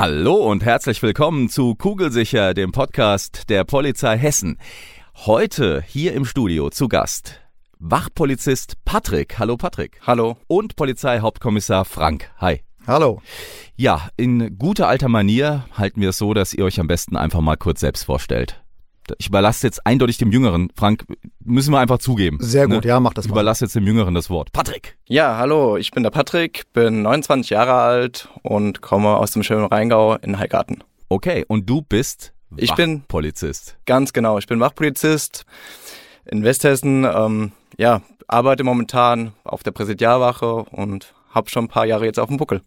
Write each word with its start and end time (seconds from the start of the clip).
Hallo 0.00 0.36
und 0.36 0.64
herzlich 0.64 1.02
willkommen 1.02 1.50
zu 1.50 1.74
Kugelsicher, 1.74 2.54
dem 2.54 2.72
Podcast 2.72 3.50
der 3.50 3.64
Polizei 3.64 4.16
Hessen. 4.16 4.56
Heute 5.26 5.84
hier 5.86 6.14
im 6.14 6.24
Studio 6.24 6.70
zu 6.70 6.88
Gast 6.88 7.42
Wachpolizist 7.78 8.82
Patrick. 8.86 9.38
Hallo 9.38 9.58
Patrick. 9.58 10.00
Hallo. 10.06 10.38
Und 10.46 10.74
Polizeihauptkommissar 10.76 11.84
Frank. 11.84 12.30
Hi. 12.38 12.62
Hallo. 12.86 13.20
Ja, 13.76 14.08
in 14.16 14.56
guter 14.56 14.88
alter 14.88 15.10
Manier 15.10 15.66
halten 15.76 16.00
wir 16.00 16.08
es 16.08 16.16
so, 16.16 16.32
dass 16.32 16.54
ihr 16.54 16.64
euch 16.64 16.80
am 16.80 16.86
besten 16.86 17.14
einfach 17.14 17.42
mal 17.42 17.56
kurz 17.56 17.80
selbst 17.80 18.04
vorstellt. 18.04 18.62
Ich 19.18 19.28
überlasse 19.28 19.66
jetzt 19.66 19.86
eindeutig 19.86 20.18
dem 20.18 20.32
Jüngeren. 20.32 20.70
Frank, 20.76 21.04
müssen 21.44 21.72
wir 21.72 21.78
einfach 21.78 21.98
zugeben. 21.98 22.38
Sehr 22.40 22.66
gut, 22.66 22.84
ne? 22.84 22.88
ja, 22.88 23.00
mach 23.00 23.14
das 23.14 23.26
mal. 23.26 23.30
Ich 23.30 23.32
überlasse 23.32 23.64
jetzt 23.64 23.74
dem 23.74 23.86
Jüngeren 23.86 24.14
das 24.14 24.30
Wort. 24.30 24.52
Patrick. 24.52 24.96
Ja, 25.06 25.36
hallo, 25.36 25.76
ich 25.76 25.90
bin 25.90 26.02
der 26.02 26.10
Patrick, 26.10 26.64
bin 26.72 27.02
29 27.02 27.50
Jahre 27.50 27.74
alt 27.74 28.28
und 28.42 28.80
komme 28.80 29.16
aus 29.16 29.32
dem 29.32 29.42
schönen 29.42 29.64
Rheingau 29.64 30.16
in 30.16 30.38
Heigarten. 30.38 30.82
Okay, 31.08 31.44
und 31.48 31.68
du 31.68 31.82
bist 31.82 32.32
ich 32.56 32.74
bin 32.74 33.02
Polizist. 33.06 33.76
Ganz 33.86 34.12
genau, 34.12 34.38
ich 34.38 34.46
bin 34.46 34.60
Wachpolizist 34.60 35.44
in 36.26 36.42
Westhessen. 36.42 37.04
Ähm, 37.04 37.52
ja, 37.76 38.02
arbeite 38.26 38.64
momentan 38.64 39.32
auf 39.44 39.62
der 39.62 39.70
Präsidialwache 39.70 40.64
und 40.70 41.14
habe 41.30 41.48
schon 41.48 41.64
ein 41.64 41.68
paar 41.68 41.86
Jahre 41.86 42.06
jetzt 42.06 42.18
auf 42.18 42.28
dem 42.28 42.38
Buckel. 42.38 42.62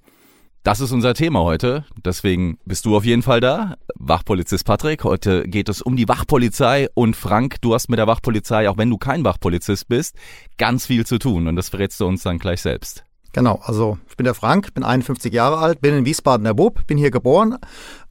Das 0.64 0.80
ist 0.80 0.94
unser 0.94 1.14
Thema 1.14 1.42
heute. 1.42 1.84
Deswegen 2.06 2.58
bist 2.64 2.86
du 2.86 2.96
auf 2.96 3.04
jeden 3.04 3.22
Fall 3.22 3.42
da. 3.42 3.76
Wachpolizist 3.96 4.66
Patrick. 4.66 5.04
Heute 5.04 5.44
geht 5.46 5.68
es 5.68 5.82
um 5.82 5.98
die 5.98 6.08
Wachpolizei. 6.08 6.88
Und 6.94 7.18
Frank, 7.18 7.60
du 7.60 7.74
hast 7.74 7.90
mit 7.90 8.00
der 8.00 8.08
Wachpolizei, 8.08 8.70
auch 8.70 8.78
wenn 8.78 8.90
du 8.90 8.98
kein 8.98 9.26
Wachpolizist 9.26 9.90
bist, 9.90 10.16
ganz 10.58 10.86
viel 10.86 11.06
zu 11.06 11.20
tun. 11.20 11.50
Und 11.50 11.58
das 11.58 11.68
verrätst 11.68 12.00
du 12.00 12.06
uns 12.06 12.24
dann 12.24 12.40
gleich 12.40 12.62
selbst. 12.62 13.04
Genau, 13.34 13.60
also 13.64 13.98
ich 14.08 14.16
bin 14.16 14.24
der 14.24 14.36
Frank, 14.36 14.74
bin 14.74 14.86
51 14.86 15.34
Jahre 15.34 15.58
alt, 15.58 15.82
bin 15.82 15.96
in 15.96 16.06
Wiesbaden 16.06 16.46
der 16.46 16.54
Bub, 16.54 16.88
bin 16.88 16.98
hier 16.98 17.12
geboren, 17.12 17.58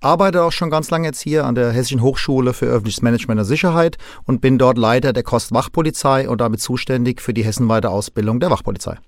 arbeite 0.00 0.42
auch 0.42 0.52
schon 0.52 0.68
ganz 0.68 0.90
lange 0.90 1.06
jetzt 1.06 1.20
hier 1.22 1.46
an 1.46 1.54
der 1.54 1.70
Hessischen 1.70 2.02
Hochschule 2.02 2.52
für 2.52 2.66
öffentliches 2.66 3.00
Management 3.02 3.40
und 3.40 3.46
Sicherheit 3.46 3.96
und 4.24 4.42
bin 4.42 4.58
dort 4.58 4.76
Leiter 4.76 5.14
der 5.14 5.22
Kostwachpolizei 5.22 6.28
und 6.28 6.42
damit 6.42 6.60
zuständig 6.60 7.22
für 7.22 7.32
die 7.32 7.44
hessenweite 7.44 7.88
Ausbildung 7.88 8.40
der 8.40 8.50
Wachpolizei. 8.50 8.98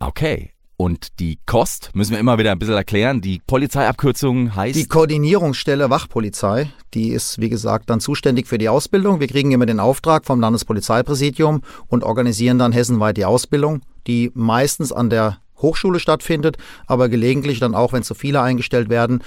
Okay, 0.00 0.50
und 0.82 1.20
die 1.20 1.38
KOST 1.46 1.90
müssen 1.94 2.10
wir 2.10 2.18
immer 2.18 2.38
wieder 2.38 2.50
ein 2.50 2.58
bisschen 2.58 2.74
erklären. 2.74 3.20
Die 3.20 3.40
Polizeiabkürzung 3.46 4.56
heißt. 4.56 4.74
Die 4.74 4.86
Koordinierungsstelle 4.86 5.90
Wachpolizei. 5.90 6.70
Die 6.94 7.10
ist, 7.10 7.40
wie 7.40 7.48
gesagt, 7.48 7.88
dann 7.88 8.00
zuständig 8.00 8.48
für 8.48 8.58
die 8.58 8.68
Ausbildung. 8.68 9.20
Wir 9.20 9.28
kriegen 9.28 9.52
immer 9.52 9.64
den 9.64 9.78
Auftrag 9.78 10.26
vom 10.26 10.40
Landespolizeipräsidium 10.40 11.62
und 11.86 12.02
organisieren 12.02 12.58
dann 12.58 12.72
hessenweit 12.72 13.16
die 13.16 13.24
Ausbildung, 13.24 13.82
die 14.08 14.32
meistens 14.34 14.90
an 14.90 15.08
der 15.08 15.38
Hochschule 15.58 16.00
stattfindet, 16.00 16.56
aber 16.88 17.08
gelegentlich 17.08 17.60
dann 17.60 17.76
auch, 17.76 17.92
wenn 17.92 18.02
zu 18.02 18.14
viele 18.14 18.42
eingestellt 18.42 18.88
werden, 18.88 19.22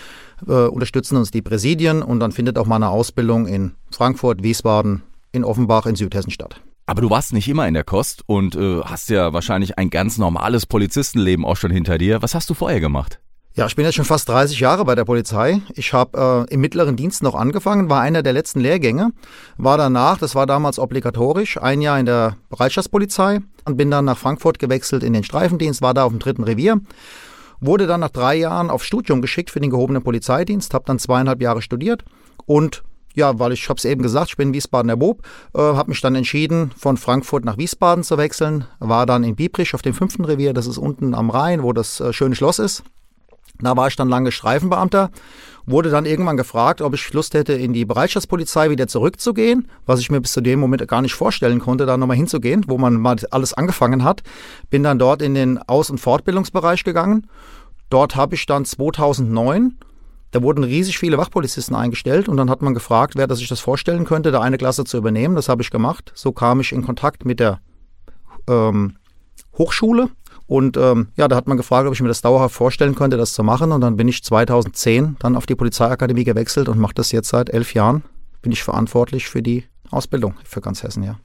äh, 0.45 0.52
unterstützen 0.52 1.16
uns 1.16 1.32
die 1.32 1.42
Präsidien 1.42 2.02
und 2.04 2.20
dann 2.20 2.33
findet 2.33 2.58
auch 2.58 2.66
mal 2.66 2.76
eine 2.76 2.89
Ausbildung 2.89 3.48
in 3.48 3.76
Frankfurt, 3.92 4.43
Wiesbaden, 4.43 5.04
in 5.32 5.45
Offenbach 5.45 5.86
in 5.86 5.95
Südhessen 5.95 6.32
statt. 6.32 6.60
Aber 6.86 7.02
du 7.02 7.10
warst 7.10 7.34
nicht 7.34 7.48
immer 7.48 7.68
in 7.68 7.73
der 7.73 7.84
Kost 7.84 8.23
und 8.28 8.56
äh, 8.56 8.82
hast 8.82 9.10
ja 9.10 9.34
wahrscheinlich 9.34 9.78
ein 9.78 9.90
ganz 9.90 10.18
normales 10.18 10.66
Polizistenleben 10.66 11.44
auch 11.44 11.58
schon 11.58 11.72
hinter 11.72 11.98
dir. 11.98 12.22
Was 12.22 12.36
hast 12.36 12.50
du 12.50 12.54
vorher 12.54 12.80
gemacht? 12.80 13.20
Ja, 13.56 13.66
ich 13.66 13.76
bin 13.78 13.86
jetzt 13.86 13.96
schon 13.96 14.06
fast 14.06 14.28
30 14.28 14.60
Jahre 14.60 14.84
bei 14.84 14.96
der 14.96 15.06
Polizei. 15.06 15.62
Ich 15.76 15.94
habe 15.94 16.46
äh, 16.50 16.54
im 16.54 16.60
mittleren 16.60 16.98
Dienst 16.98 17.23
noch 17.23 17.36
angefangen, 17.36 17.90
war 17.90 18.02
einer 18.02 18.22
der 18.22 18.34
letzten 18.34 18.60
Lehrgänge, 18.60 19.14
war 19.58 19.78
danach, 19.78 20.18
das 20.18 20.36
war 20.36 20.46
damals 20.46 20.78
obligatorisch, 20.78 21.58
ein 21.58 21.82
Jahr 21.82 21.98
in 21.98 22.06
der 22.06 22.36
Bereitschaftspolizei 22.50 23.40
und 23.64 23.78
bin 23.78 23.90
dann 23.90 24.04
nach 24.04 24.17
Frankfurt 24.17 24.60
gewechselt 24.60 25.04
in 25.04 25.14
den 25.14 25.23
Streifendienst, 25.23 25.82
war 25.82 25.94
da 25.94 26.04
auf 26.04 26.12
dem 26.12 26.20
dritten 26.20 26.44
Revier. 26.44 26.82
Wurde 27.62 27.88
dann 27.88 28.02
nach 28.02 28.10
drei 28.10 28.36
Jahren 28.36 28.70
aufs 28.70 28.86
Studium 28.86 29.22
geschickt 29.22 29.52
für 29.52 29.62
den 29.62 29.70
gehobenen 29.70 30.04
Polizeidienst, 30.04 30.73
habe 30.73 30.84
dann 30.86 31.00
zweieinhalb 31.00 31.42
Jahre 31.42 31.62
studiert 31.62 32.04
und 32.46 32.84
ja, 33.15 33.39
weil 33.39 33.53
ich 33.53 33.67
habe 33.70 33.77
es 33.77 33.86
eben 33.86 34.03
gesagt, 34.03 34.30
ich 34.30 34.37
bin 34.37 34.53
Wiesbadener 34.53 34.98
Bob, 34.98 35.21
äh, 35.53 35.59
habe 35.59 35.89
mich 35.89 36.02
dann 36.02 36.15
entschieden, 36.15 36.71
von 36.77 36.98
Frankfurt 36.98 37.45
nach 37.45 37.58
Wiesbaden 37.58 38.03
zu 38.03 38.17
wechseln, 38.17 38.65
war 38.80 39.05
dann 39.05 39.23
in 39.23 39.36
Biebrich 39.36 39.73
auf 39.73 39.81
dem 39.81 39.93
fünften 39.93 40.26
Revier, 40.26 40.53
das 40.53 40.67
ist 40.67 40.77
unten 40.77 41.15
am 41.15 41.30
Rhein, 41.30 41.64
wo 41.64 41.73
das 41.73 41.99
äh, 41.99 42.14
schöne 42.14 42.36
Schloss 42.36 42.59
ist. 42.59 42.83
Da 43.61 43.77
war 43.77 43.87
ich 43.87 43.95
dann 43.95 44.09
lange 44.09 44.33
Streifenbeamter, 44.33 45.11
wurde 45.65 45.89
dann 45.89 46.05
irgendwann 46.05 46.36
gefragt, 46.36 46.81
ob 46.81 46.93
ich 46.93 47.14
Lust 47.14 47.33
hätte, 47.33 47.54
in 47.54 47.71
die 47.71 47.86
Bereitschaftspolizei 47.86 48.70
wieder 48.70 48.87
zurückzugehen, 48.87 49.70
was 49.86 50.02
ich 50.02 50.11
mir 50.11 50.20
bis 50.20 50.33
zu 50.33 50.42
dem 50.42 50.59
Moment 50.59 50.86
gar 50.87 51.02
nicht 51.02 51.14
vorstellen 51.14 51.59
konnte, 51.59 51.86
da 51.86 51.95
nochmal 51.95 52.17
hinzugehen, 52.17 52.65
wo 52.67 52.77
man 52.77 52.95
mal 52.95 53.15
alles 53.31 53.54
angefangen 53.54 54.04
hat. 54.04 54.23
Bin 54.70 54.83
dann 54.83 54.99
dort 54.99 55.21
in 55.21 55.36
den 55.36 55.58
Aus- 55.58 55.89
und 55.89 55.99
Fortbildungsbereich 55.99 56.83
gegangen. 56.83 57.27
Dort 57.89 58.15
habe 58.17 58.36
ich 58.36 58.45
dann 58.45 58.65
2009 58.65 59.77
da 60.36 60.42
wurden 60.42 60.66
riesig 60.66 61.00
viele 61.00 61.18
Wachpolizisten 61.18 61.78
eingestellt 61.78 62.28
und 62.28 62.36
dann 62.36 62.50
hat 62.50 62.62
man 62.62 62.73
gefragt, 62.73 63.14
wer 63.16 63.26
das 63.26 63.40
sich 63.40 63.48
das 63.48 63.62
vorstellen 63.62 64.04
könnte, 64.04 64.32
da 64.32 64.42
eine 64.42 64.58
Klasse 64.58 64.84
zu 64.84 64.98
übernehmen. 64.98 65.38
Das 65.38 65.48
habe 65.48 65.62
ich 65.62 65.72
gemacht. 65.72 66.12
So 66.14 66.34
kam 66.34 66.60
ich 66.60 66.73
in 66.73 66.82
Kontakt 66.82 67.23
mit 67.23 67.40
der 67.40 67.62
ähm, 68.50 68.98
Hochschule 69.58 70.10
und 70.46 70.76
ähm, 70.76 71.08
ja, 71.16 71.30
da 71.30 71.38
hat 71.38 71.48
man 71.48 71.56
gefragt, 71.56 71.88
ob 71.88 71.94
ich 71.94 72.02
mir 72.02 72.10
das 72.10 72.22
dauerhaft 72.22 72.54
vorstellen 72.54 72.96
könnte, 72.96 73.16
das 73.16 73.32
zu 73.32 73.44
machen. 73.44 73.72
Und 73.72 73.80
dann 73.80 73.96
bin 73.96 74.10
ich 74.10 74.26
2010 74.26 75.16
dann 75.20 75.38
auf 75.38 75.46
die 75.46 75.56
Polizeiakademie 75.56 76.26
gewechselt 76.26 76.67
und 76.67 76.80
mache 76.80 76.96
das 76.96 77.14
jetzt 77.14 77.30
seit 77.30 77.50
elf 77.50 77.73
Jahren. 77.73 78.04
Bin 78.42 78.52
ich 78.52 78.62
verantwortlich 78.62 79.30
für 79.30 79.42
die 79.42 79.64
Ausbildung 79.90 80.36
für 80.44 80.60
ganz 80.60 80.84
Hessen, 80.84 81.04
ja. 81.04 81.17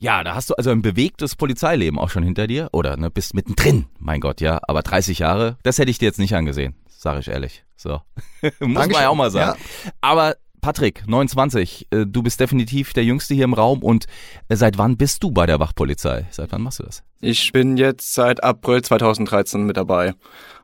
Ja, 0.00 0.24
da 0.24 0.34
hast 0.34 0.50
du 0.50 0.54
also 0.54 0.70
ein 0.70 0.82
bewegtes 0.82 1.36
Polizeileben 1.36 1.98
auch 1.98 2.10
schon 2.10 2.24
hinter 2.24 2.48
dir. 2.48 2.70
Oder 2.72 2.96
ne, 2.96 3.08
bist 3.08 3.34
mittendrin, 3.34 3.86
mein 4.00 4.20
Gott, 4.20 4.40
ja. 4.40 4.58
Aber 4.62 4.82
30 4.82 5.20
Jahre, 5.20 5.58
das 5.62 5.78
hätte 5.78 5.92
ich 5.92 5.98
dir 5.98 6.06
jetzt 6.06 6.18
nicht 6.18 6.34
angesehen, 6.34 6.74
sage 6.98 7.20
ich 7.20 7.28
ehrlich. 7.28 7.64
So. 7.76 8.00
Muss 8.42 8.50
Dankeschön. 8.58 8.74
man 8.74 9.02
ja 9.02 9.08
auch 9.08 9.14
mal 9.14 9.30
sagen. 9.30 9.58
Ja. 9.58 9.90
Aber 10.00 10.34
Patrick, 10.60 11.06
29, 11.06 11.86
äh, 11.90 12.04
du 12.06 12.22
bist 12.22 12.40
definitiv 12.40 12.92
der 12.92 13.04
Jüngste 13.04 13.34
hier 13.34 13.44
im 13.44 13.54
Raum 13.54 13.82
und 13.82 14.06
äh, 14.48 14.56
seit 14.56 14.76
wann 14.78 14.96
bist 14.96 15.22
du 15.22 15.30
bei 15.30 15.46
der 15.46 15.60
Wachpolizei? 15.60 16.26
Seit 16.30 16.50
wann 16.50 16.62
machst 16.62 16.80
du 16.80 16.82
das? 16.82 17.04
Ich 17.20 17.52
bin 17.52 17.76
jetzt 17.76 18.14
seit 18.14 18.42
April 18.42 18.82
2013 18.82 19.64
mit 19.64 19.76
dabei. 19.76 20.14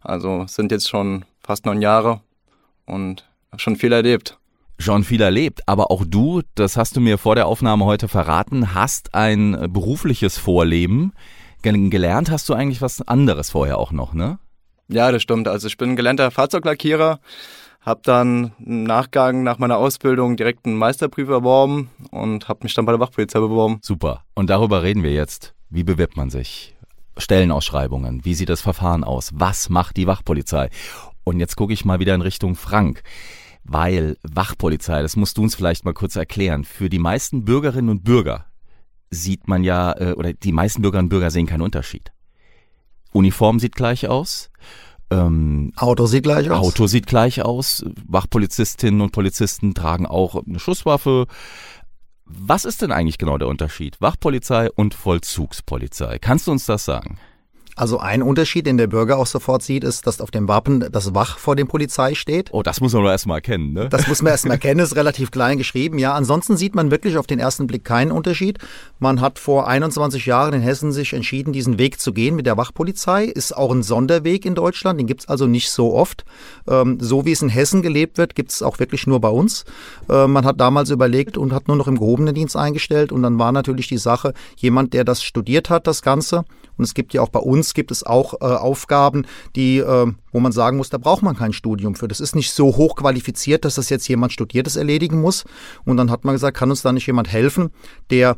Also 0.00 0.46
sind 0.48 0.72
jetzt 0.72 0.88
schon 0.88 1.24
fast 1.40 1.66
neun 1.66 1.80
Jahre 1.80 2.20
und 2.84 3.24
schon 3.56 3.76
viel 3.76 3.92
erlebt. 3.92 4.38
Schon 4.78 5.04
viel 5.04 5.20
erlebt, 5.20 5.60
aber 5.68 5.92
auch 5.92 6.04
du, 6.04 6.42
das 6.56 6.76
hast 6.76 6.96
du 6.96 7.00
mir 7.00 7.16
vor 7.16 7.36
der 7.36 7.46
Aufnahme 7.46 7.84
heute 7.84 8.08
verraten, 8.08 8.74
hast 8.74 9.14
ein 9.14 9.68
berufliches 9.72 10.36
Vorleben. 10.36 11.12
Gelernt 11.62 12.30
hast 12.30 12.48
du 12.48 12.54
eigentlich 12.54 12.82
was 12.82 13.00
anderes 13.06 13.50
vorher 13.50 13.78
auch 13.78 13.92
noch, 13.92 14.12
ne? 14.14 14.38
Ja, 14.88 15.10
das 15.12 15.22
stimmt. 15.22 15.48
Also 15.48 15.66
ich 15.66 15.76
bin 15.76 15.96
gelernter 15.96 16.30
Fahrzeuglackierer 16.30 17.20
habe 17.84 18.00
dann 18.02 18.52
im 18.64 18.84
Nachgang 18.84 19.42
nach 19.42 19.58
meiner 19.58 19.76
Ausbildung 19.76 20.36
direkt 20.36 20.64
einen 20.64 20.76
Meisterbrief 20.76 21.28
erworben 21.28 21.90
und 22.10 22.48
habe 22.48 22.60
mich 22.62 22.74
dann 22.74 22.86
bei 22.86 22.92
der 22.92 23.00
Wachpolizei 23.00 23.38
beworben. 23.40 23.78
Super. 23.82 24.24
Und 24.34 24.48
darüber 24.48 24.82
reden 24.82 25.02
wir 25.02 25.12
jetzt. 25.12 25.54
Wie 25.68 25.84
bewirbt 25.84 26.16
man 26.16 26.30
sich? 26.30 26.74
Stellenausschreibungen. 27.18 28.24
Wie 28.24 28.34
sieht 28.34 28.48
das 28.48 28.62
Verfahren 28.62 29.04
aus? 29.04 29.30
Was 29.34 29.68
macht 29.68 29.96
die 29.98 30.06
Wachpolizei? 30.06 30.70
Und 31.24 31.40
jetzt 31.40 31.56
gucke 31.56 31.72
ich 31.72 31.84
mal 31.84 32.00
wieder 32.00 32.14
in 32.14 32.22
Richtung 32.22 32.54
Frank. 32.54 33.02
Weil 33.64 34.16
Wachpolizei, 34.22 35.02
das 35.02 35.16
musst 35.16 35.36
du 35.36 35.42
uns 35.42 35.54
vielleicht 35.54 35.84
mal 35.84 35.94
kurz 35.94 36.16
erklären. 36.16 36.64
Für 36.64 36.88
die 36.88 36.98
meisten 36.98 37.44
Bürgerinnen 37.44 37.90
und 37.90 38.04
Bürger 38.04 38.46
sieht 39.10 39.46
man 39.46 39.62
ja, 39.62 39.92
äh, 39.98 40.12
oder 40.12 40.32
die 40.32 40.52
meisten 40.52 40.82
Bürgerinnen 40.82 41.06
und 41.06 41.10
Bürger 41.10 41.30
sehen 41.30 41.46
keinen 41.46 41.62
Unterschied. 41.62 42.12
Uniform 43.14 43.60
sieht 43.60 43.76
gleich 43.76 44.08
aus. 44.08 44.50
Ähm, 45.10 45.72
Auto 45.76 46.06
sieht 46.06 46.24
gleich 46.24 46.50
aus. 46.50 46.66
Auto 46.66 46.86
sieht 46.86 47.06
gleich 47.06 47.42
aus. 47.42 47.84
Wachpolizistinnen 48.06 49.00
und 49.00 49.12
Polizisten 49.12 49.74
tragen 49.74 50.06
auch 50.06 50.44
eine 50.44 50.58
Schusswaffe. 50.58 51.26
Was 52.24 52.64
ist 52.64 52.82
denn 52.82 52.90
eigentlich 52.90 53.18
genau 53.18 53.38
der 53.38 53.48
Unterschied? 53.48 54.00
Wachpolizei 54.00 54.70
und 54.70 54.94
Vollzugspolizei. 54.94 56.18
Kannst 56.18 56.46
du 56.46 56.52
uns 56.52 56.66
das 56.66 56.84
sagen? 56.84 57.18
Also 57.76 57.98
ein 57.98 58.22
Unterschied, 58.22 58.66
den 58.66 58.76
der 58.76 58.86
Bürger 58.86 59.18
auch 59.18 59.26
sofort 59.26 59.62
sieht, 59.62 59.82
ist, 59.82 60.06
dass 60.06 60.20
auf 60.20 60.30
dem 60.30 60.46
Wappen 60.48 60.86
das 60.92 61.14
Wach 61.14 61.38
vor 61.38 61.56
dem 61.56 61.66
Polizei 61.66 62.14
steht. 62.14 62.50
Oh, 62.52 62.62
das 62.62 62.80
muss 62.80 62.92
man 62.92 63.02
doch 63.02 63.10
erstmal 63.10 63.38
erkennen, 63.38 63.72
ne? 63.72 63.88
Das 63.88 64.06
muss 64.06 64.22
man 64.22 64.30
erstmal 64.30 64.54
erkennen, 64.54 64.80
ist 64.80 64.96
relativ 64.96 65.30
klein 65.30 65.58
geschrieben. 65.58 65.98
Ja, 65.98 66.14
ansonsten 66.14 66.56
sieht 66.56 66.74
man 66.74 66.90
wirklich 66.90 67.16
auf 67.16 67.26
den 67.26 67.38
ersten 67.38 67.66
Blick 67.66 67.84
keinen 67.84 68.12
Unterschied. 68.12 68.58
Man 68.98 69.20
hat 69.20 69.38
vor 69.38 69.66
21 69.66 70.26
Jahren 70.26 70.54
in 70.54 70.62
Hessen 70.62 70.92
sich 70.92 71.12
entschieden, 71.12 71.52
diesen 71.52 71.78
Weg 71.78 72.00
zu 72.00 72.12
gehen 72.12 72.36
mit 72.36 72.46
der 72.46 72.56
Wachpolizei. 72.56 73.24
Ist 73.24 73.56
auch 73.56 73.72
ein 73.72 73.82
Sonderweg 73.82 74.44
in 74.44 74.54
Deutschland, 74.54 75.00
den 75.00 75.06
gibt 75.06 75.22
es 75.22 75.28
also 75.28 75.46
nicht 75.46 75.70
so 75.70 75.94
oft. 75.94 76.24
Ähm, 76.68 76.98
so 77.00 77.26
wie 77.26 77.32
es 77.32 77.42
in 77.42 77.48
Hessen 77.48 77.82
gelebt 77.82 78.18
wird, 78.18 78.34
gibt 78.34 78.52
es 78.52 78.62
auch 78.62 78.78
wirklich 78.78 79.06
nur 79.06 79.20
bei 79.20 79.28
uns. 79.28 79.64
Äh, 80.08 80.28
man 80.28 80.44
hat 80.44 80.60
damals 80.60 80.90
überlegt 80.90 81.36
und 81.36 81.52
hat 81.52 81.66
nur 81.66 81.76
noch 81.76 81.88
im 81.88 81.98
gehobenen 81.98 82.34
Dienst 82.34 82.56
eingestellt 82.56 83.10
und 83.10 83.22
dann 83.22 83.38
war 83.38 83.50
natürlich 83.52 83.88
die 83.88 83.98
Sache, 83.98 84.32
jemand, 84.56 84.92
der 84.94 85.04
das 85.04 85.22
studiert 85.22 85.70
hat, 85.70 85.86
das 85.86 86.02
Ganze. 86.02 86.44
Und 86.76 86.84
es 86.84 86.94
gibt 86.94 87.14
ja 87.14 87.22
auch 87.22 87.28
bei 87.28 87.40
uns 87.40 87.74
gibt 87.74 87.90
es 87.90 88.04
auch 88.04 88.34
äh, 88.34 88.44
Aufgaben, 88.44 89.26
die, 89.56 89.78
äh, 89.78 90.12
wo 90.32 90.40
man 90.40 90.52
sagen 90.52 90.76
muss, 90.76 90.90
da 90.90 90.98
braucht 90.98 91.22
man 91.22 91.36
kein 91.36 91.52
Studium 91.52 91.94
für. 91.94 92.08
Das 92.08 92.20
ist 92.20 92.34
nicht 92.34 92.52
so 92.52 92.76
hoch 92.76 92.96
qualifiziert, 92.96 93.64
dass 93.64 93.76
das 93.76 93.90
jetzt 93.90 94.08
jemand 94.08 94.32
Studiertes 94.32 94.76
erledigen 94.76 95.20
muss. 95.20 95.44
Und 95.84 95.96
dann 95.96 96.10
hat 96.10 96.24
man 96.24 96.34
gesagt, 96.34 96.56
kann 96.56 96.70
uns 96.70 96.82
da 96.82 96.92
nicht 96.92 97.06
jemand 97.06 97.30
helfen, 97.30 97.70
der 98.10 98.36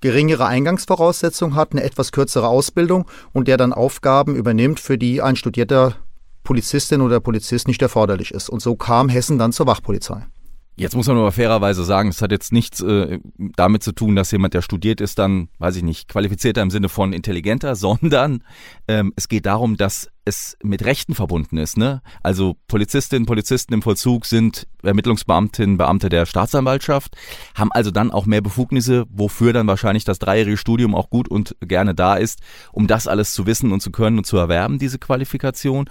geringere 0.00 0.46
Eingangsvoraussetzungen 0.46 1.54
hat, 1.54 1.72
eine 1.72 1.82
etwas 1.82 2.12
kürzere 2.12 2.48
Ausbildung 2.48 3.06
und 3.32 3.48
der 3.48 3.56
dann 3.56 3.72
Aufgaben 3.72 4.34
übernimmt, 4.34 4.80
für 4.80 4.98
die 4.98 5.22
ein 5.22 5.36
studierter 5.36 5.94
Polizistin 6.42 7.00
oder 7.00 7.20
Polizist 7.20 7.68
nicht 7.68 7.80
erforderlich 7.80 8.32
ist. 8.32 8.50
Und 8.50 8.60
so 8.60 8.74
kam 8.74 9.08
Hessen 9.08 9.38
dann 9.38 9.52
zur 9.52 9.66
Wachpolizei. 9.66 10.26
Jetzt 10.74 10.96
muss 10.96 11.06
man 11.06 11.18
aber 11.18 11.32
fairerweise 11.32 11.84
sagen, 11.84 12.08
es 12.08 12.22
hat 12.22 12.32
jetzt 12.32 12.50
nichts 12.50 12.80
äh, 12.80 13.18
damit 13.56 13.82
zu 13.82 13.92
tun, 13.92 14.16
dass 14.16 14.30
jemand, 14.30 14.54
der 14.54 14.62
studiert 14.62 15.02
ist, 15.02 15.18
dann, 15.18 15.48
weiß 15.58 15.76
ich 15.76 15.82
nicht, 15.82 16.08
qualifizierter 16.08 16.62
im 16.62 16.70
Sinne 16.70 16.88
von 16.88 17.12
intelligenter, 17.12 17.76
sondern 17.76 18.42
ähm, 18.88 19.12
es 19.14 19.28
geht 19.28 19.44
darum, 19.44 19.76
dass 19.76 20.08
es 20.24 20.56
mit 20.62 20.84
Rechten 20.84 21.14
verbunden 21.14 21.58
ist. 21.58 21.76
Ne? 21.76 22.00
Also 22.22 22.56
Polizistinnen, 22.68 23.26
Polizisten 23.26 23.74
im 23.74 23.82
Vollzug 23.82 24.24
sind 24.24 24.66
Ermittlungsbeamtinnen, 24.82 25.76
Beamte 25.76 26.08
der 26.08 26.24
Staatsanwaltschaft, 26.24 27.16
haben 27.54 27.72
also 27.72 27.90
dann 27.90 28.10
auch 28.10 28.24
mehr 28.24 28.40
Befugnisse, 28.40 29.04
wofür 29.10 29.52
dann 29.52 29.66
wahrscheinlich 29.66 30.04
das 30.04 30.20
dreijährige 30.20 30.56
Studium 30.56 30.94
auch 30.94 31.10
gut 31.10 31.28
und 31.28 31.54
gerne 31.60 31.94
da 31.94 32.14
ist, 32.14 32.40
um 32.72 32.86
das 32.86 33.08
alles 33.08 33.34
zu 33.34 33.46
wissen 33.46 33.72
und 33.72 33.80
zu 33.80 33.90
können 33.90 34.16
und 34.16 34.24
zu 34.24 34.38
erwerben, 34.38 34.78
diese 34.78 34.98
Qualifikation. 34.98 35.90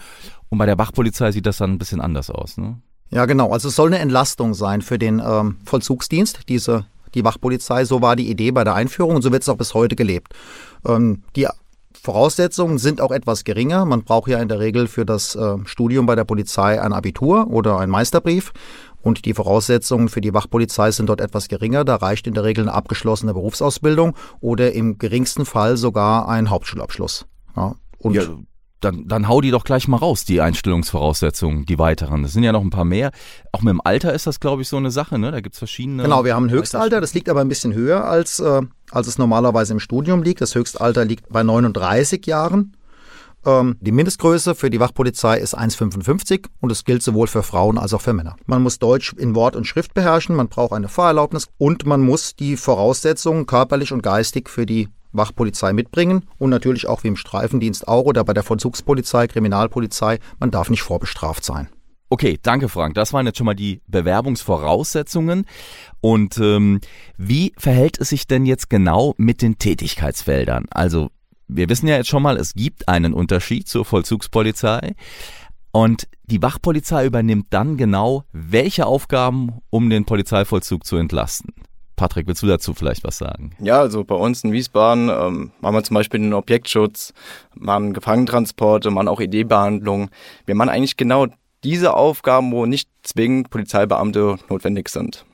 Und 0.49 0.57
bei 0.57 0.65
der 0.65 0.79
Wachpolizei 0.79 1.31
sieht 1.31 1.45
das 1.45 1.57
dann 1.57 1.73
ein 1.73 1.79
bisschen 1.79 2.01
anders 2.01 2.29
aus. 2.31 2.57
Ne? 2.57 2.81
Ja, 3.11 3.25
genau. 3.25 3.51
Also 3.51 3.67
es 3.67 3.75
soll 3.75 3.87
eine 3.87 3.99
Entlastung 3.99 4.53
sein 4.53 4.81
für 4.81 4.97
den 4.97 5.21
ähm, 5.25 5.57
Vollzugsdienst, 5.65 6.49
diese 6.49 6.85
die 7.13 7.25
Wachpolizei. 7.25 7.83
So 7.85 8.01
war 8.01 8.15
die 8.15 8.29
Idee 8.29 8.51
bei 8.51 8.63
der 8.63 8.73
Einführung 8.73 9.15
und 9.15 9.21
so 9.21 9.31
wird 9.31 9.43
es 9.43 9.49
auch 9.49 9.57
bis 9.57 9.73
heute 9.73 9.95
gelebt. 9.95 10.33
Ähm, 10.85 11.23
die 11.35 11.47
Voraussetzungen 11.93 12.77
sind 12.77 13.01
auch 13.01 13.11
etwas 13.11 13.43
geringer. 13.43 13.85
Man 13.85 14.03
braucht 14.03 14.29
ja 14.29 14.39
in 14.39 14.47
der 14.47 14.59
Regel 14.59 14.87
für 14.87 15.05
das 15.05 15.35
äh, 15.35 15.57
Studium 15.65 16.05
bei 16.05 16.15
der 16.15 16.23
Polizei 16.23 16.81
ein 16.81 16.93
Abitur 16.93 17.47
oder 17.49 17.79
ein 17.79 17.89
Meisterbrief. 17.89 18.53
Und 19.03 19.25
die 19.25 19.33
Voraussetzungen 19.33 20.09
für 20.09 20.21
die 20.21 20.33
Wachpolizei 20.33 20.91
sind 20.91 21.09
dort 21.09 21.21
etwas 21.21 21.47
geringer. 21.47 21.83
Da 21.83 21.95
reicht 21.97 22.27
in 22.27 22.33
der 22.33 22.43
Regel 22.43 22.63
eine 22.63 22.73
abgeschlossene 22.73 23.33
Berufsausbildung 23.33 24.15
oder 24.39 24.73
im 24.73 24.99
geringsten 24.99 25.45
Fall 25.45 25.75
sogar 25.75 26.29
ein 26.29 26.49
Hauptschulabschluss. 26.49 27.25
Ja, 27.55 27.75
und 27.97 28.13
ja, 28.13 28.23
dann, 28.81 29.07
dann 29.07 29.27
hau 29.27 29.41
die 29.41 29.51
doch 29.51 29.63
gleich 29.63 29.87
mal 29.87 29.97
raus, 29.97 30.25
die 30.25 30.41
Einstellungsvoraussetzungen, 30.41 31.65
die 31.65 31.79
weiteren. 31.79 32.23
Das 32.23 32.33
sind 32.33 32.43
ja 32.43 32.51
noch 32.51 32.61
ein 32.61 32.69
paar 32.69 32.85
mehr. 32.85 33.11
Auch 33.51 33.61
mit 33.61 33.71
dem 33.71 33.81
Alter 33.83 34.13
ist 34.13 34.27
das, 34.27 34.39
glaube 34.39 34.61
ich, 34.61 34.67
so 34.67 34.77
eine 34.77 34.91
Sache, 34.91 35.17
ne? 35.17 35.31
Da 35.31 35.41
gibt's 35.41 35.59
verschiedene. 35.59 36.03
Genau, 36.03 36.25
wir 36.25 36.35
haben 36.35 36.47
ein 36.47 36.51
Höchstalter, 36.51 36.99
das 36.99 37.13
liegt 37.13 37.29
aber 37.29 37.41
ein 37.41 37.47
bisschen 37.47 37.73
höher, 37.73 38.05
als, 38.05 38.39
äh, 38.39 38.61
als 38.91 39.07
es 39.07 39.17
normalerweise 39.17 39.73
im 39.73 39.79
Studium 39.79 40.23
liegt. 40.23 40.41
Das 40.41 40.55
Höchstalter 40.55 41.05
liegt 41.05 41.29
bei 41.29 41.43
39 41.43 42.25
Jahren. 42.25 42.75
Ähm, 43.45 43.77
die 43.79 43.91
Mindestgröße 43.91 44.53
für 44.53 44.69
die 44.69 44.79
Wachpolizei 44.79 45.39
ist 45.39 45.57
1,55 45.57 46.47
und 46.59 46.71
es 46.71 46.83
gilt 46.83 47.01
sowohl 47.01 47.27
für 47.27 47.43
Frauen 47.43 47.77
als 47.77 47.93
auch 47.93 48.01
für 48.01 48.13
Männer. 48.13 48.35
Man 48.45 48.61
muss 48.61 48.79
Deutsch 48.79 49.13
in 49.13 49.33
Wort 49.33 49.55
und 49.55 49.65
Schrift 49.65 49.93
beherrschen, 49.93 50.35
man 50.35 50.47
braucht 50.47 50.73
eine 50.73 50.89
Fahrerlaubnis 50.89 51.47
und 51.57 51.85
man 51.85 52.01
muss 52.01 52.35
die 52.35 52.55
Voraussetzungen 52.55 53.47
körperlich 53.47 53.93
und 53.93 54.03
geistig 54.03 54.49
für 54.49 54.65
die 54.65 54.89
Wachpolizei 55.11 55.73
mitbringen 55.73 56.25
und 56.37 56.49
natürlich 56.49 56.87
auch 56.87 57.03
wie 57.03 57.09
im 57.09 57.15
Streifendienst 57.15 57.87
auch 57.87 58.05
oder 58.05 58.23
bei 58.23 58.33
der 58.33 58.43
Vollzugspolizei, 58.43 59.27
Kriminalpolizei, 59.27 60.19
man 60.39 60.51
darf 60.51 60.69
nicht 60.69 60.83
vorbestraft 60.83 61.43
sein. 61.43 61.69
Okay, 62.09 62.37
danke 62.43 62.67
Frank. 62.67 62.95
Das 62.95 63.13
waren 63.13 63.25
jetzt 63.25 63.37
schon 63.37 63.45
mal 63.45 63.55
die 63.55 63.81
Bewerbungsvoraussetzungen. 63.87 65.45
Und 66.01 66.37
ähm, 66.39 66.81
wie 67.17 67.53
verhält 67.57 67.99
es 68.01 68.09
sich 68.09 68.27
denn 68.27 68.45
jetzt 68.45 68.69
genau 68.69 69.13
mit 69.15 69.41
den 69.41 69.57
Tätigkeitsfeldern? 69.57 70.65
Also 70.71 71.09
wir 71.47 71.69
wissen 71.69 71.87
ja 71.87 71.95
jetzt 71.95 72.09
schon 72.09 72.23
mal, 72.23 72.35
es 72.35 72.53
gibt 72.53 72.89
einen 72.89 73.13
Unterschied 73.13 73.69
zur 73.69 73.85
Vollzugspolizei. 73.85 74.93
Und 75.71 76.09
die 76.23 76.41
Wachpolizei 76.41 77.05
übernimmt 77.05 77.47
dann 77.51 77.77
genau 77.77 78.25
welche 78.33 78.85
Aufgaben, 78.85 79.59
um 79.69 79.89
den 79.89 80.03
Polizeivollzug 80.03 80.85
zu 80.85 80.97
entlasten. 80.97 81.53
Patrick, 82.01 82.25
willst 82.25 82.41
du 82.41 82.47
dazu 82.47 82.73
vielleicht 82.73 83.03
was 83.03 83.19
sagen? 83.19 83.51
Ja, 83.59 83.79
also 83.79 84.03
bei 84.03 84.15
uns 84.15 84.43
in 84.43 84.51
Wiesbaden 84.51 85.09
ähm, 85.09 85.51
machen 85.61 85.75
wir 85.75 85.83
zum 85.83 85.93
Beispiel 85.93 86.19
den 86.19 86.33
Objektschutz, 86.33 87.13
machen 87.53 87.93
Gefangentransporte, 87.93 88.89
machen 88.89 89.07
auch 89.07 89.19
Ideebehandlung. 89.19 90.09
Wir 90.47 90.55
machen 90.55 90.69
eigentlich 90.69 90.97
genau 90.97 91.27
diese 91.63 91.93
Aufgaben, 91.93 92.51
wo 92.51 92.65
nicht 92.65 92.89
zwingend 93.03 93.51
Polizeibeamte 93.51 94.37
notwendig 94.49 94.89
sind. 94.89 95.25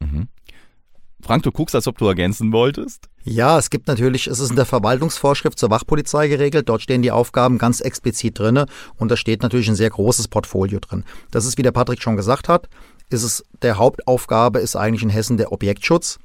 Mhm. 0.00 0.26
Frank, 1.22 1.44
du 1.44 1.52
guckst, 1.52 1.76
als 1.76 1.86
ob 1.86 1.96
du 1.96 2.08
ergänzen 2.08 2.52
wolltest. 2.52 3.08
Ja, 3.22 3.56
es 3.56 3.70
gibt 3.70 3.86
natürlich, 3.86 4.26
es 4.26 4.40
ist 4.40 4.50
in 4.50 4.56
der 4.56 4.66
Verwaltungsvorschrift 4.66 5.58
zur 5.58 5.70
Wachpolizei 5.70 6.26
geregelt. 6.26 6.68
Dort 6.68 6.82
stehen 6.82 7.02
die 7.02 7.12
Aufgaben 7.12 7.58
ganz 7.58 7.80
explizit 7.80 8.36
drinne 8.36 8.66
und 8.96 9.12
da 9.12 9.16
steht 9.16 9.42
natürlich 9.42 9.68
ein 9.68 9.76
sehr 9.76 9.90
großes 9.90 10.26
Portfolio 10.26 10.80
drin. 10.80 11.04
Das 11.30 11.46
ist, 11.46 11.56
wie 11.56 11.62
der 11.62 11.72
Patrick 11.72 12.02
schon 12.02 12.16
gesagt 12.16 12.48
hat, 12.48 12.68
ist 13.10 13.22
es 13.22 13.44
der 13.62 13.78
Hauptaufgabe 13.78 14.58
ist 14.58 14.76
eigentlich 14.76 15.02
in 15.02 15.10
Hessen 15.10 15.36
der 15.36 15.52
Objektschutz, 15.52 16.18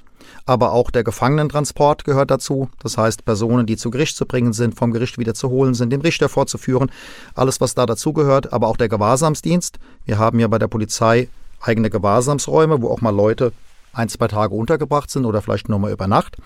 aber 0.46 0.72
auch 0.72 0.90
der 0.90 1.04
Gefangenentransport 1.04 2.04
gehört 2.04 2.30
dazu. 2.30 2.68
Das 2.82 2.98
heißt, 2.98 3.24
Personen, 3.24 3.66
die 3.66 3.76
zu 3.76 3.90
Gericht 3.90 4.16
zu 4.16 4.26
bringen 4.26 4.52
sind, 4.52 4.74
vom 4.74 4.92
Gericht 4.92 5.18
wieder 5.18 5.34
zu 5.34 5.50
holen 5.50 5.74
sind, 5.74 5.90
dem 5.90 6.00
Richter 6.00 6.28
vorzuführen, 6.28 6.90
alles, 7.34 7.60
was 7.60 7.74
da 7.74 7.86
dazugehört, 7.86 8.52
aber 8.52 8.68
auch 8.68 8.76
der 8.76 8.88
Gewahrsamsdienst. 8.88 9.78
Wir 10.04 10.18
haben 10.18 10.40
ja 10.40 10.48
bei 10.48 10.58
der 10.58 10.68
Polizei 10.68 11.28
eigene 11.60 11.90
Gewahrsamsräume, 11.90 12.82
wo 12.82 12.88
auch 12.88 13.00
mal 13.00 13.14
Leute 13.14 13.52
ein, 13.92 14.08
zwei 14.08 14.28
Tage 14.28 14.54
untergebracht 14.54 15.10
sind 15.10 15.24
oder 15.24 15.42
vielleicht 15.42 15.68
nur 15.68 15.78
mal 15.78 15.92
über 15.92 16.06
Nacht. 16.06 16.36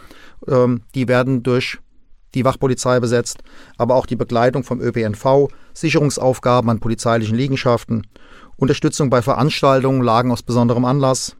Ähm, 0.48 0.82
die 0.94 1.08
werden 1.08 1.42
durch 1.42 1.78
die 2.36 2.44
Wachpolizei 2.44 3.00
besetzt, 3.00 3.38
aber 3.76 3.96
auch 3.96 4.06
die 4.06 4.16
Begleitung 4.16 4.62
vom 4.62 4.80
ÖPNV, 4.80 5.48
Sicherungsaufgaben 5.74 6.70
an 6.70 6.78
polizeilichen 6.78 7.36
Liegenschaften 7.36 8.06
Unterstützung 8.56 9.10
bei 9.10 9.20
Veranstaltungen, 9.20 10.02
Lagen 10.02 10.32
aus 10.32 10.42
besonderem 10.42 10.84
Anlass, 10.84 11.36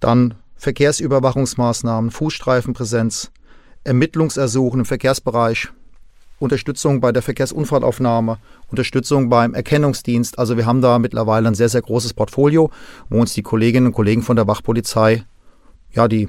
dann 0.00 0.34
Verkehrsüberwachungsmaßnahmen, 0.56 2.10
Fußstreifenpräsenz, 2.10 3.30
Ermittlungsersuchen 3.84 4.80
im 4.80 4.86
Verkehrsbereich, 4.86 5.68
Unterstützung 6.38 7.00
bei 7.00 7.12
der 7.12 7.22
Verkehrsunfallaufnahme, 7.22 8.38
Unterstützung 8.68 9.28
beim 9.28 9.54
Erkennungsdienst. 9.54 10.38
Also 10.38 10.56
wir 10.56 10.66
haben 10.66 10.82
da 10.82 10.98
mittlerweile 10.98 11.48
ein 11.48 11.54
sehr, 11.54 11.68
sehr 11.68 11.82
großes 11.82 12.14
Portfolio, 12.14 12.70
wo 13.08 13.20
uns 13.20 13.32
die 13.32 13.42
Kolleginnen 13.42 13.86
und 13.86 13.92
Kollegen 13.92 14.22
von 14.22 14.36
der 14.36 14.46
Wachpolizei, 14.46 15.24
ja, 15.92 16.08
die 16.08 16.28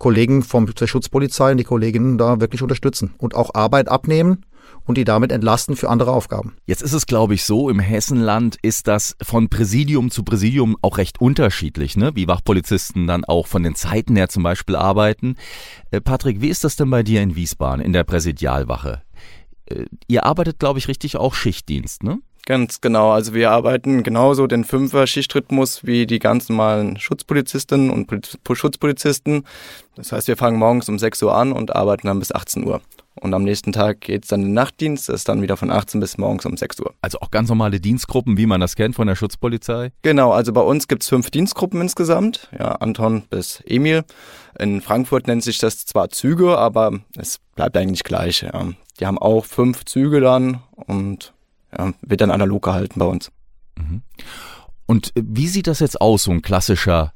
Kollegen 0.00 0.42
vom, 0.42 0.66
der 0.66 0.86
Schutzpolizei 0.86 1.52
und 1.52 1.58
die 1.58 1.64
Kolleginnen 1.64 2.18
da 2.18 2.40
wirklich 2.40 2.62
unterstützen 2.62 3.14
und 3.18 3.36
auch 3.36 3.54
Arbeit 3.54 3.88
abnehmen 3.88 4.46
und 4.86 4.96
die 4.96 5.04
damit 5.04 5.30
entlasten 5.30 5.76
für 5.76 5.90
andere 5.90 6.12
Aufgaben. 6.12 6.56
Jetzt 6.66 6.82
ist 6.82 6.94
es, 6.94 7.06
glaube 7.06 7.34
ich, 7.34 7.44
so, 7.44 7.68
im 7.68 7.78
Hessenland 7.78 8.56
ist 8.62 8.88
das 8.88 9.14
von 9.22 9.50
Präsidium 9.50 10.10
zu 10.10 10.22
Präsidium 10.24 10.76
auch 10.80 10.96
recht 10.96 11.20
unterschiedlich, 11.20 11.96
ne? 11.96 12.12
wie 12.14 12.26
Wachpolizisten 12.26 13.06
dann 13.06 13.24
auch 13.26 13.46
von 13.46 13.62
den 13.62 13.74
Zeiten 13.74 14.16
her 14.16 14.30
zum 14.30 14.42
Beispiel 14.42 14.74
arbeiten. 14.74 15.36
Äh, 15.90 16.00
Patrick, 16.00 16.40
wie 16.40 16.48
ist 16.48 16.64
das 16.64 16.76
denn 16.76 16.90
bei 16.90 17.02
dir 17.02 17.20
in 17.20 17.36
Wiesbaden 17.36 17.84
in 17.84 17.92
der 17.92 18.04
Präsidialwache? 18.04 19.02
Äh, 19.66 19.84
ihr 20.08 20.24
arbeitet, 20.24 20.58
glaube 20.58 20.78
ich, 20.78 20.88
richtig 20.88 21.18
auch 21.18 21.34
Schichtdienst, 21.34 22.02
ne? 22.02 22.20
Ganz 22.46 22.80
genau. 22.80 23.10
Also 23.10 23.34
wir 23.34 23.50
arbeiten 23.50 24.02
genauso 24.02 24.46
den 24.46 24.64
Fünfer-Schichtrhythmus 24.64 25.84
wie 25.84 26.06
die 26.06 26.18
ganz 26.18 26.48
normalen 26.48 26.98
Schutzpolizistinnen 26.98 27.90
und 27.90 28.08
Schutzpolizisten. 28.52 29.44
Das 29.96 30.12
heißt, 30.12 30.28
wir 30.28 30.36
fangen 30.36 30.58
morgens 30.58 30.88
um 30.88 30.98
6 30.98 31.22
Uhr 31.22 31.34
an 31.34 31.52
und 31.52 31.74
arbeiten 31.74 32.06
dann 32.06 32.18
bis 32.18 32.32
18 32.32 32.64
Uhr. 32.64 32.80
Und 33.20 33.34
am 33.34 33.42
nächsten 33.42 33.72
Tag 33.72 34.00
geht's 34.00 34.28
dann 34.28 34.40
in 34.40 34.46
den 34.46 34.54
Nachtdienst, 34.54 35.08
das 35.08 35.16
ist 35.16 35.28
dann 35.28 35.42
wieder 35.42 35.56
von 35.56 35.70
18 35.70 36.00
bis 36.00 36.16
morgens 36.16 36.46
um 36.46 36.56
6 36.56 36.80
Uhr. 36.80 36.94
Also 37.02 37.18
auch 37.20 37.30
ganz 37.30 37.48
normale 37.48 37.80
Dienstgruppen, 37.80 38.38
wie 38.38 38.46
man 38.46 38.60
das 38.60 38.76
kennt 38.76 38.94
von 38.94 39.06
der 39.06 39.14
Schutzpolizei? 39.14 39.92
Genau, 40.02 40.32
also 40.32 40.52
bei 40.52 40.62
uns 40.62 40.88
gibt's 40.88 41.08
fünf 41.08 41.30
Dienstgruppen 41.30 41.80
insgesamt, 41.80 42.48
ja, 42.58 42.72
Anton 42.72 43.24
bis 43.28 43.62
Emil. 43.66 44.04
In 44.58 44.80
Frankfurt 44.80 45.26
nennt 45.26 45.42
sich 45.42 45.58
das 45.58 45.84
zwar 45.84 46.08
Züge, 46.08 46.56
aber 46.56 47.00
es 47.16 47.40
bleibt 47.56 47.76
eigentlich 47.76 48.04
gleich. 48.04 48.42
Ja. 48.42 48.68
Die 48.98 49.06
haben 49.06 49.18
auch 49.18 49.44
fünf 49.44 49.84
Züge 49.84 50.20
dann 50.20 50.62
und 50.74 51.34
ja, 51.76 51.92
wird 52.02 52.20
dann 52.20 52.30
analog 52.30 52.62
gehalten 52.62 52.98
bei 52.98 53.06
uns. 53.06 53.30
Mhm. 53.76 54.02
Und 54.86 55.12
wie 55.14 55.48
sieht 55.48 55.66
das 55.66 55.80
jetzt 55.80 56.00
aus, 56.00 56.24
so 56.24 56.32
ein 56.32 56.42
klassischer 56.42 57.12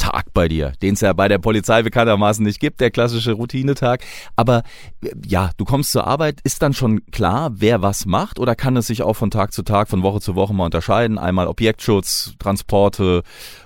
Tag 0.00 0.32
bei 0.32 0.48
dir, 0.48 0.72
den 0.80 0.94
es 0.94 1.02
ja 1.02 1.12
bei 1.12 1.28
der 1.28 1.38
Polizei 1.38 1.82
bekanntermaßen 1.82 2.42
nicht 2.42 2.58
gibt, 2.58 2.80
der 2.80 2.90
klassische 2.90 3.32
Routinetag. 3.32 4.02
Aber 4.34 4.62
äh, 5.04 5.10
ja, 5.26 5.50
du 5.58 5.64
kommst 5.64 5.92
zur 5.92 6.06
Arbeit, 6.06 6.40
ist 6.42 6.62
dann 6.62 6.72
schon 6.72 7.04
klar, 7.12 7.50
wer 7.54 7.82
was 7.82 8.06
macht 8.06 8.38
oder 8.38 8.56
kann 8.56 8.76
es 8.76 8.86
sich 8.86 9.02
auch 9.02 9.14
von 9.14 9.30
Tag 9.30 9.52
zu 9.52 9.62
Tag, 9.62 9.88
von 9.88 10.02
Woche 10.02 10.20
zu 10.20 10.34
Woche 10.34 10.54
mal 10.54 10.64
unterscheiden? 10.64 11.18
Einmal 11.18 11.46
Objektschutz, 11.46 12.34
Transporte 12.38 13.22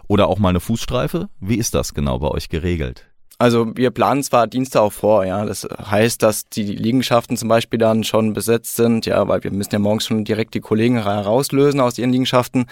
oder 0.09 0.27
auch 0.29 0.39
mal 0.39 0.51
eine 0.51 0.61
Fußstreife? 0.61 1.29
Wie 1.41 1.57
ist 1.57 1.75
das 1.75 1.95
genau 1.95 2.19
bei 2.19 2.29
euch 2.29 2.49
geregelt? 2.49 3.07
Also 3.37 3.77
wir 3.77 3.91
planen 3.91 4.23
zwar 4.23 4.47
Dienste 4.47 4.81
auch 4.81 4.93
vor, 4.93 5.25
ja. 5.25 5.45
Das 5.45 5.67
heißt, 5.91 6.23
dass 6.23 6.49
die 6.49 6.63
Liegenschaften 6.63 7.37
zum 7.37 7.49
Beispiel 7.49 7.81
dann 7.81 8.05
schon 8.05 8.33
besetzt 8.33 8.77
sind, 8.77 9.07
ja, 9.07 9.27
weil 9.27 9.43
wir 9.43 9.51
müssen 9.51 9.73
ja 9.73 9.81
morgens 9.81 10.07
schon 10.07 10.25
direkt 10.25 10.55
die 10.55 10.61
Kollegen 10.61 11.03
herauslösen 11.03 11.81
aus 11.81 11.99
ihren 11.99 12.13
Liegenschaften. 12.13 12.67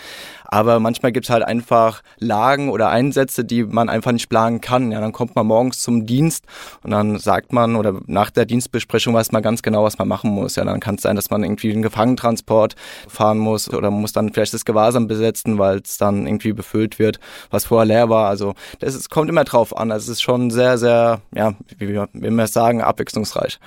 Aber 0.44 0.78
manchmal 0.78 1.10
gibt's 1.10 1.30
halt 1.30 1.42
einfach 1.42 2.02
Lagen 2.18 2.68
oder 2.68 2.90
Einsätze, 2.90 3.44
die 3.44 3.64
man 3.64 3.88
einfach 3.88 4.12
nicht 4.12 4.28
planen 4.28 4.60
kann. 4.60 4.92
Ja, 4.92 5.00
dann 5.00 5.10
kommt 5.10 5.34
man 5.34 5.46
morgens 5.46 5.80
zum 5.80 6.06
Dienst 6.06 6.44
und 6.84 6.92
dann 6.92 7.18
sagt 7.18 7.52
man 7.52 7.74
oder 7.74 8.00
nach 8.06 8.30
der 8.30 8.44
Dienstbesprechung 8.44 9.14
weiß 9.14 9.32
man 9.32 9.42
ganz 9.42 9.62
genau, 9.62 9.82
was 9.82 9.98
man 9.98 10.06
machen 10.06 10.30
muss. 10.30 10.54
Ja, 10.54 10.64
dann 10.64 10.78
kann 10.78 10.94
es 10.94 11.02
sein, 11.02 11.16
dass 11.16 11.30
man 11.30 11.42
irgendwie 11.42 11.72
einen 11.72 11.82
Gefangentransport 11.82 12.76
fahren 13.08 13.38
muss 13.38 13.68
oder 13.72 13.90
muss 13.90 14.12
dann 14.12 14.32
vielleicht 14.32 14.54
das 14.54 14.64
Gewahrsam 14.64 15.08
besetzen, 15.08 15.58
weil 15.58 15.78
es 15.78 15.98
dann 15.98 16.26
irgendwie 16.26 16.52
befüllt 16.52 17.00
wird, 17.00 17.18
was 17.50 17.64
vorher 17.64 17.86
leer 17.86 18.08
war. 18.10 18.28
Also 18.28 18.54
das 18.78 18.94
ist, 18.94 19.10
kommt 19.10 19.28
immer 19.28 19.44
drauf 19.44 19.76
an. 19.76 19.90
Also 19.90 20.04
es 20.04 20.18
ist 20.18 20.22
schon 20.22 20.51
sehr, 20.52 20.78
sehr, 20.78 21.20
ja, 21.34 21.54
wie 21.78 21.88
wir, 21.88 22.08
wir 22.12 22.46
sagen, 22.46 22.82
abwechslungsreich. 22.82 23.58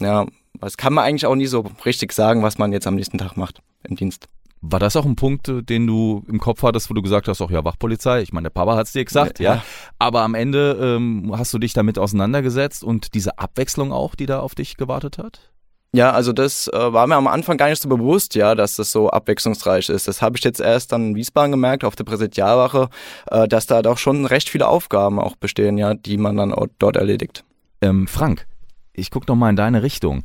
Ja, 0.00 0.26
das 0.60 0.76
kann 0.76 0.92
man 0.92 1.04
eigentlich 1.04 1.26
auch 1.26 1.34
nie 1.34 1.46
so 1.46 1.64
richtig 1.84 2.12
sagen, 2.12 2.42
was 2.42 2.58
man 2.58 2.72
jetzt 2.72 2.86
am 2.86 2.94
nächsten 2.94 3.18
Tag 3.18 3.36
macht 3.36 3.60
im 3.84 3.96
Dienst. 3.96 4.28
War 4.60 4.80
das 4.80 4.96
auch 4.96 5.04
ein 5.04 5.16
Punkt, 5.16 5.48
äh, 5.48 5.62
den 5.62 5.86
du 5.86 6.24
im 6.28 6.40
Kopf 6.40 6.62
hattest, 6.62 6.90
wo 6.90 6.94
du 6.94 7.02
gesagt 7.02 7.28
hast, 7.28 7.40
auch 7.40 7.50
ja, 7.50 7.64
Wachpolizei? 7.64 8.22
Ich 8.22 8.32
meine, 8.32 8.46
der 8.46 8.50
Papa 8.50 8.76
hat 8.76 8.86
es 8.86 8.92
dir 8.92 9.04
gesagt, 9.04 9.38
ja. 9.38 9.56
ja. 9.56 9.64
Aber 9.98 10.22
am 10.22 10.34
Ende 10.34 10.78
ähm, 10.80 11.32
hast 11.36 11.54
du 11.54 11.58
dich 11.58 11.74
damit 11.74 11.98
auseinandergesetzt 11.98 12.82
und 12.82 13.14
diese 13.14 13.38
Abwechslung 13.38 13.92
auch, 13.92 14.14
die 14.14 14.26
da 14.26 14.40
auf 14.40 14.54
dich 14.54 14.76
gewartet 14.76 15.18
hat? 15.18 15.52
Ja, 15.92 16.10
also 16.10 16.32
das 16.32 16.68
äh, 16.68 16.92
war 16.92 17.06
mir 17.06 17.16
am 17.16 17.26
Anfang 17.26 17.56
gar 17.56 17.70
nicht 17.70 17.80
so 17.80 17.88
bewusst, 17.88 18.34
ja, 18.34 18.54
dass 18.54 18.76
das 18.76 18.92
so 18.92 19.08
abwechslungsreich 19.08 19.88
ist. 19.88 20.06
Das 20.06 20.20
habe 20.20 20.36
ich 20.36 20.44
jetzt 20.44 20.60
erst 20.60 20.92
dann 20.92 21.08
in 21.08 21.16
Wiesbaden 21.16 21.50
gemerkt, 21.50 21.82
auf 21.82 21.96
der 21.96 22.04
Präsidialwache, 22.04 22.90
äh, 23.30 23.48
dass 23.48 23.66
da 23.66 23.80
doch 23.80 23.96
schon 23.96 24.26
recht 24.26 24.50
viele 24.50 24.68
Aufgaben 24.68 25.18
auch 25.18 25.36
bestehen, 25.36 25.78
ja, 25.78 25.94
die 25.94 26.18
man 26.18 26.36
dann 26.36 26.54
dort 26.78 26.96
erledigt. 26.96 27.44
Ähm, 27.80 28.06
Frank, 28.06 28.46
ich 28.92 29.10
gucke 29.10 29.26
noch 29.28 29.36
mal 29.36 29.48
in 29.48 29.56
deine 29.56 29.82
Richtung. 29.82 30.24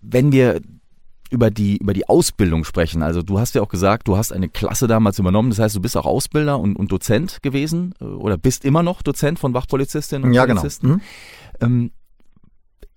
Wenn 0.00 0.30
wir 0.30 0.60
über 1.32 1.50
die, 1.50 1.78
über 1.78 1.94
die 1.94 2.08
Ausbildung 2.08 2.62
sprechen. 2.64 3.02
Also 3.02 3.22
du 3.22 3.40
hast 3.40 3.54
ja 3.54 3.62
auch 3.62 3.68
gesagt, 3.68 4.06
du 4.06 4.18
hast 4.18 4.32
eine 4.32 4.50
Klasse 4.50 4.86
damals 4.86 5.18
übernommen. 5.18 5.48
Das 5.48 5.58
heißt, 5.58 5.74
du 5.74 5.80
bist 5.80 5.96
auch 5.96 6.04
Ausbilder 6.04 6.60
und, 6.60 6.76
und 6.76 6.92
Dozent 6.92 7.42
gewesen 7.42 7.94
äh, 8.00 8.04
oder 8.04 8.36
bist 8.36 8.66
immer 8.66 8.82
noch 8.82 9.00
Dozent 9.00 9.38
von 9.38 9.54
Wachpolizistinnen 9.54 10.28
und 10.28 10.34
ja, 10.34 10.44
Polizisten. 10.44 10.86
Genau. 10.86 10.98
Mhm. 10.98 11.02
Ähm, 11.60 11.90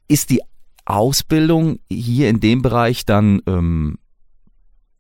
ist 0.09 0.29
die 0.31 0.41
Ausbildung 0.85 1.79
hier 1.89 2.29
in 2.29 2.39
dem 2.39 2.61
Bereich 2.61 3.05
dann, 3.05 3.41
ähm, 3.47 3.97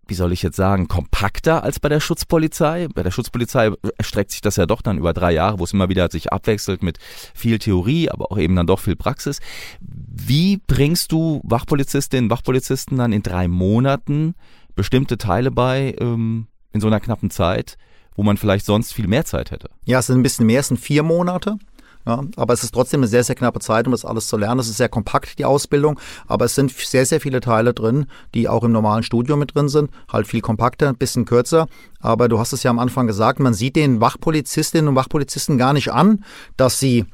wie 0.07 0.13
soll 0.13 0.33
ich 0.33 0.43
jetzt 0.43 0.55
sagen, 0.55 0.87
kompakter 0.87 1.63
als 1.63 1.79
bei 1.79 1.89
der 1.89 1.99
Schutzpolizei? 1.99 2.87
Bei 2.93 3.01
der 3.01 3.11
Schutzpolizei 3.11 3.71
erstreckt 3.97 4.31
sich 4.31 4.41
das 4.41 4.55
ja 4.55 4.65
doch 4.65 4.81
dann 4.81 4.97
über 4.97 5.13
drei 5.13 5.31
Jahre, 5.31 5.59
wo 5.59 5.63
es 5.63 5.73
immer 5.73 5.89
wieder 5.89 6.09
sich 6.11 6.31
abwechselt 6.31 6.83
mit 6.83 6.99
viel 7.33 7.57
Theorie, 7.57 8.09
aber 8.09 8.31
auch 8.31 8.37
eben 8.37 8.55
dann 8.55 8.67
doch 8.67 8.79
viel 8.79 8.95
Praxis. 8.95 9.39
Wie 9.79 10.57
bringst 10.67 11.11
du 11.11 11.41
Wachpolizistinnen, 11.43 12.29
Wachpolizisten 12.29 12.97
dann 12.97 13.13
in 13.13 13.23
drei 13.23 13.47
Monaten 13.47 14.35
bestimmte 14.75 15.17
Teile 15.17 15.51
bei 15.51 15.95
ähm, 15.99 16.47
in 16.71 16.81
so 16.81 16.87
einer 16.87 16.99
knappen 16.99 17.31
Zeit, 17.31 17.77
wo 18.15 18.23
man 18.23 18.37
vielleicht 18.37 18.65
sonst 18.65 18.93
viel 18.93 19.07
mehr 19.07 19.25
Zeit 19.25 19.51
hätte? 19.51 19.69
Ja, 19.85 19.99
es 19.99 20.07
sind 20.07 20.19
ein 20.19 20.23
bisschen 20.23 20.45
mehr, 20.45 20.59
es 20.59 20.67
sind 20.67 20.79
vier 20.79 21.03
Monate. 21.03 21.57
Ja, 22.05 22.23
aber 22.35 22.53
es 22.53 22.63
ist 22.63 22.73
trotzdem 22.73 22.99
eine 22.99 23.07
sehr, 23.07 23.23
sehr 23.23 23.35
knappe 23.35 23.59
Zeit, 23.59 23.87
um 23.87 23.91
das 23.91 24.05
alles 24.05 24.27
zu 24.27 24.37
lernen. 24.37 24.59
Es 24.59 24.69
ist 24.69 24.77
sehr 24.77 24.89
kompakt, 24.89 25.39
die 25.39 25.45
Ausbildung, 25.45 25.99
aber 26.27 26.45
es 26.45 26.53
sind 26.53 26.71
sehr, 26.71 27.05
sehr 27.05 27.19
viele 27.19 27.39
Teile 27.39 27.73
drin, 27.73 28.05
die 28.35 28.47
auch 28.47 28.63
im 28.63 28.71
normalen 28.71 29.03
Studium 29.03 29.39
mit 29.39 29.55
drin 29.55 29.69
sind. 29.69 29.89
Halt 30.11 30.27
viel 30.27 30.41
kompakter, 30.41 30.89
ein 30.89 30.97
bisschen 30.97 31.25
kürzer. 31.25 31.67
Aber 31.99 32.27
du 32.27 32.37
hast 32.37 32.53
es 32.53 32.61
ja 32.61 32.69
am 32.69 32.77
Anfang 32.77 33.07
gesagt, 33.07 33.39
man 33.39 33.55
sieht 33.55 33.75
den 33.75 34.01
Wachpolizistinnen 34.01 34.89
und 34.89 34.95
Wachpolizisten 34.95 35.57
gar 35.57 35.73
nicht 35.73 35.91
an, 35.91 36.23
dass 36.57 36.79
sie 36.79 37.05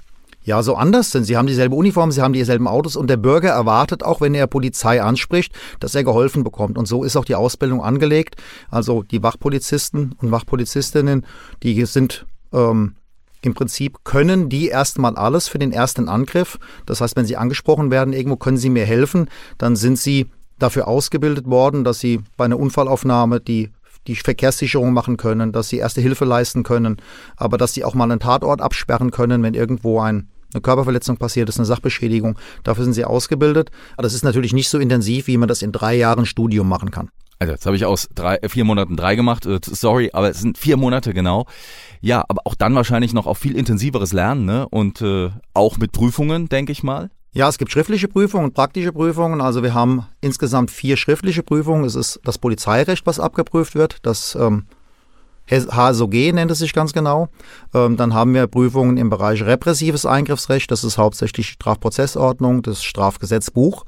ja, 0.44 0.64
so 0.64 0.76
anders 0.76 1.12
sind. 1.12 1.26
Sie 1.26 1.38
haben 1.38 1.46
dieselbe 1.46 1.76
Uniform, 1.76 2.12
sie 2.12 2.22
haben 2.22 2.34
dieselben 2.34 2.68
Autos 2.68 2.96
und 2.96 3.10
der 3.10 3.18
Bürger 3.18 3.50
erwartet 3.50 4.04
auch, 4.04 4.22
wenn 4.22 4.34
er 4.34 4.48
Polizei 4.48 5.02
anspricht, 5.02 5.54
dass 5.80 5.94
er 5.94 6.04
geholfen 6.04 6.44
bekommt. 6.44 6.78
Und 6.78 6.88
so 6.88 7.04
ist 7.04 7.16
auch 7.16 7.26
die 7.26 7.36
Ausbildung 7.36 7.82
angelegt. 7.84 8.38
Also 8.70 9.04
die 9.04 9.22
Wachpolizisten 9.22 10.16
und 10.20 10.32
Wachpolizistinnen, 10.32 11.26
die 11.62 11.86
sind 11.86 12.26
ähm, 12.54 12.96
im 13.42 13.54
Prinzip 13.54 14.04
können 14.04 14.50
die 14.50 14.68
erstmal 14.68 15.16
alles 15.16 15.48
für 15.48 15.60
den 15.60 15.72
ersten 15.72 16.08
Angriff. 16.08 16.60
Das 16.86 17.02
heißt, 17.02 17.16
wenn 17.16 17.26
sie 17.26 17.38
angesprochen 17.38 17.92
werden, 17.92 18.14
irgendwo 18.14 18.36
können 18.36 18.58
sie 18.58 18.70
mir 18.70 18.86
helfen, 18.86 19.28
dann 19.58 19.76
sind 19.76 19.98
sie 19.98 20.28
dafür 20.60 20.88
ausgebildet 20.88 21.48
worden, 21.48 21.84
dass 21.84 22.00
sie 22.00 22.22
bei 22.38 22.46
einer 22.46 22.60
Unfallaufnahme 22.60 23.40
die 23.40 23.72
die 24.08 24.16
Verkehrssicherung 24.16 24.94
machen 24.94 25.18
können, 25.18 25.52
dass 25.52 25.70
sie 25.70 25.78
erste 25.78 26.02
Hilfe 26.02 26.26
leisten 26.26 26.64
können, 26.64 26.98
aber 27.36 27.58
dass 27.58 27.74
sie 27.74 27.84
auch 27.84 27.94
mal 27.94 28.06
einen 28.06 28.20
Tatort 28.20 28.62
absperren 28.62 29.12
können, 29.12 29.44
wenn 29.44 29.54
irgendwo 29.54 30.00
ein, 30.00 30.30
eine 30.54 30.62
Körperverletzung 30.62 31.18
passiert 31.18 31.50
ist, 31.50 31.60
eine 31.60 31.66
Sachbeschädigung. 31.66 32.38
Dafür 32.64 32.84
sind 32.84 32.94
sie 32.94 33.06
ausgebildet. 33.06 33.70
Aber 33.94 34.04
das 34.04 34.14
ist 34.14 34.24
natürlich 34.24 34.54
nicht 34.54 34.70
so 34.70 34.80
intensiv, 34.80 35.28
wie 35.28 35.38
man 35.38 35.48
das 35.48 35.62
in 35.62 35.72
drei 35.72 35.96
Jahren 35.96 36.26
Studium 36.26 36.68
machen 36.68 36.90
kann. 36.90 37.10
Also 37.42 37.54
jetzt 37.54 37.66
habe 37.66 37.76
ich 37.76 37.86
aus 37.86 38.08
drei, 38.14 38.40
vier 38.48 38.66
Monaten 38.66 38.96
drei 38.96 39.16
gemacht. 39.16 39.48
Äh, 39.48 39.60
sorry, 39.64 40.12
aber 40.14 40.30
es 40.30 40.42
sind 40.42 40.58
vier 40.60 40.78
Monate 40.78 41.14
genau. 41.14 41.48
Ja, 42.02 42.26
aber 42.28 42.42
auch 42.46 42.56
dann 42.56 42.76
wahrscheinlich 42.76 43.14
noch 43.14 43.28
auf 43.28 43.38
viel 43.38 43.56
intensiveres 43.56 44.12
Lernen 44.12 44.46
ne? 44.46 44.68
und 44.68 45.02
äh, 45.02 45.30
auch 45.54 45.78
mit 45.78 45.92
Prüfungen, 45.92 46.50
denke 46.50 46.72
ich 46.72 46.84
mal. 46.84 47.12
Ja, 47.34 47.48
es 47.48 47.58
gibt 47.58 47.72
schriftliche 47.72 48.10
Prüfungen 48.10 48.46
und 48.46 48.54
praktische 48.54 48.92
Prüfungen. 48.92 49.40
Also 49.40 49.64
wir 49.64 49.74
haben 49.74 50.06
insgesamt 50.20 50.70
vier 50.70 50.98
schriftliche 50.98 51.44
Prüfungen. 51.44 51.86
Es 51.86 51.96
ist 51.96 52.20
das 52.26 52.38
Polizeirecht, 52.38 53.06
was 53.06 53.22
abgeprüft 53.22 53.76
wird. 53.76 54.00
Das 54.02 54.36
ähm, 54.36 54.66
HSOG 55.50 56.14
nennt 56.34 56.52
es 56.52 56.60
sich 56.60 56.74
ganz 56.74 56.92
genau. 56.92 57.30
Ähm, 57.74 57.96
dann 57.96 58.14
haben 58.14 58.34
wir 58.34 58.48
Prüfungen 58.48 58.98
im 58.98 59.10
Bereich 59.10 59.44
repressives 59.44 60.06
Eingriffsrecht. 60.06 60.72
Das 60.72 60.84
ist 60.84 60.98
hauptsächlich 60.98 61.50
Strafprozessordnung, 61.50 62.64
das 62.64 62.84
Strafgesetzbuch. 62.84 63.86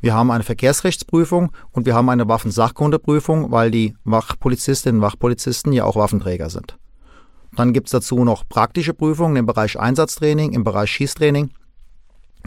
Wir 0.00 0.14
haben 0.14 0.30
eine 0.30 0.44
Verkehrsrechtsprüfung 0.44 1.52
und 1.72 1.84
wir 1.84 1.94
haben 1.94 2.08
eine 2.08 2.28
Waffensachkundeprüfung, 2.28 3.50
weil 3.50 3.70
die 3.70 3.94
Wachpolizistinnen 4.04 5.00
und 5.00 5.06
Wachpolizisten 5.06 5.72
ja 5.72 5.84
auch 5.84 5.96
Waffenträger 5.96 6.48
sind. 6.48 6.78
Dann 7.56 7.72
gibt's 7.72 7.90
dazu 7.90 8.24
noch 8.24 8.48
praktische 8.48 8.94
Prüfungen 8.94 9.36
im 9.36 9.46
Bereich 9.46 9.78
Einsatztraining, 9.78 10.52
im 10.52 10.64
Bereich 10.64 10.90
Schießtraining. 10.90 11.50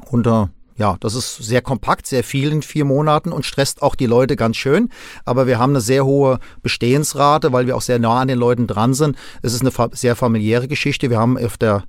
Und 0.09 0.27
äh, 0.27 0.45
ja, 0.77 0.95
das 1.01 1.13
ist 1.13 1.35
sehr 1.35 1.61
kompakt, 1.61 2.07
sehr 2.07 2.23
viel 2.23 2.53
in 2.53 2.61
vier 2.61 2.85
Monaten 2.85 3.33
und 3.33 3.45
stresst 3.45 3.81
auch 3.81 3.95
die 3.95 4.05
Leute 4.05 4.37
ganz 4.37 4.55
schön. 4.55 4.89
Aber 5.25 5.45
wir 5.45 5.59
haben 5.59 5.71
eine 5.71 5.81
sehr 5.81 6.05
hohe 6.05 6.39
Bestehensrate, 6.61 7.51
weil 7.51 7.67
wir 7.67 7.75
auch 7.75 7.81
sehr 7.81 7.99
nah 7.99 8.21
an 8.21 8.29
den 8.29 8.39
Leuten 8.39 8.65
dran 8.65 8.93
sind. 8.93 9.17
Es 9.41 9.53
ist 9.53 9.61
eine 9.61 9.89
sehr 9.91 10.15
familiäre 10.15 10.69
Geschichte. 10.69 11.09
Wir 11.09 11.19
haben 11.19 11.37
auf 11.37 11.57
der 11.57 11.83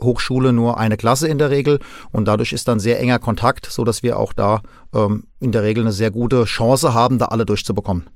Hochschule 0.00 0.54
nur 0.54 0.78
eine 0.78 0.96
Klasse 0.96 1.28
in 1.28 1.38
der 1.38 1.50
Regel 1.50 1.78
und 2.10 2.26
dadurch 2.26 2.52
ist 2.52 2.68
dann 2.68 2.80
sehr 2.80 2.98
enger 2.98 3.18
Kontakt, 3.18 3.66
so 3.66 3.84
dass 3.84 4.02
wir 4.02 4.18
auch 4.18 4.32
da 4.32 4.62
ähm, 4.94 5.24
in 5.38 5.52
der 5.52 5.62
Regel 5.62 5.82
eine 5.82 5.92
sehr 5.92 6.10
gute 6.10 6.44
Chance 6.44 6.94
haben, 6.94 7.18
da 7.18 7.26
alle 7.26 7.44
durchzubekommen. 7.44 8.08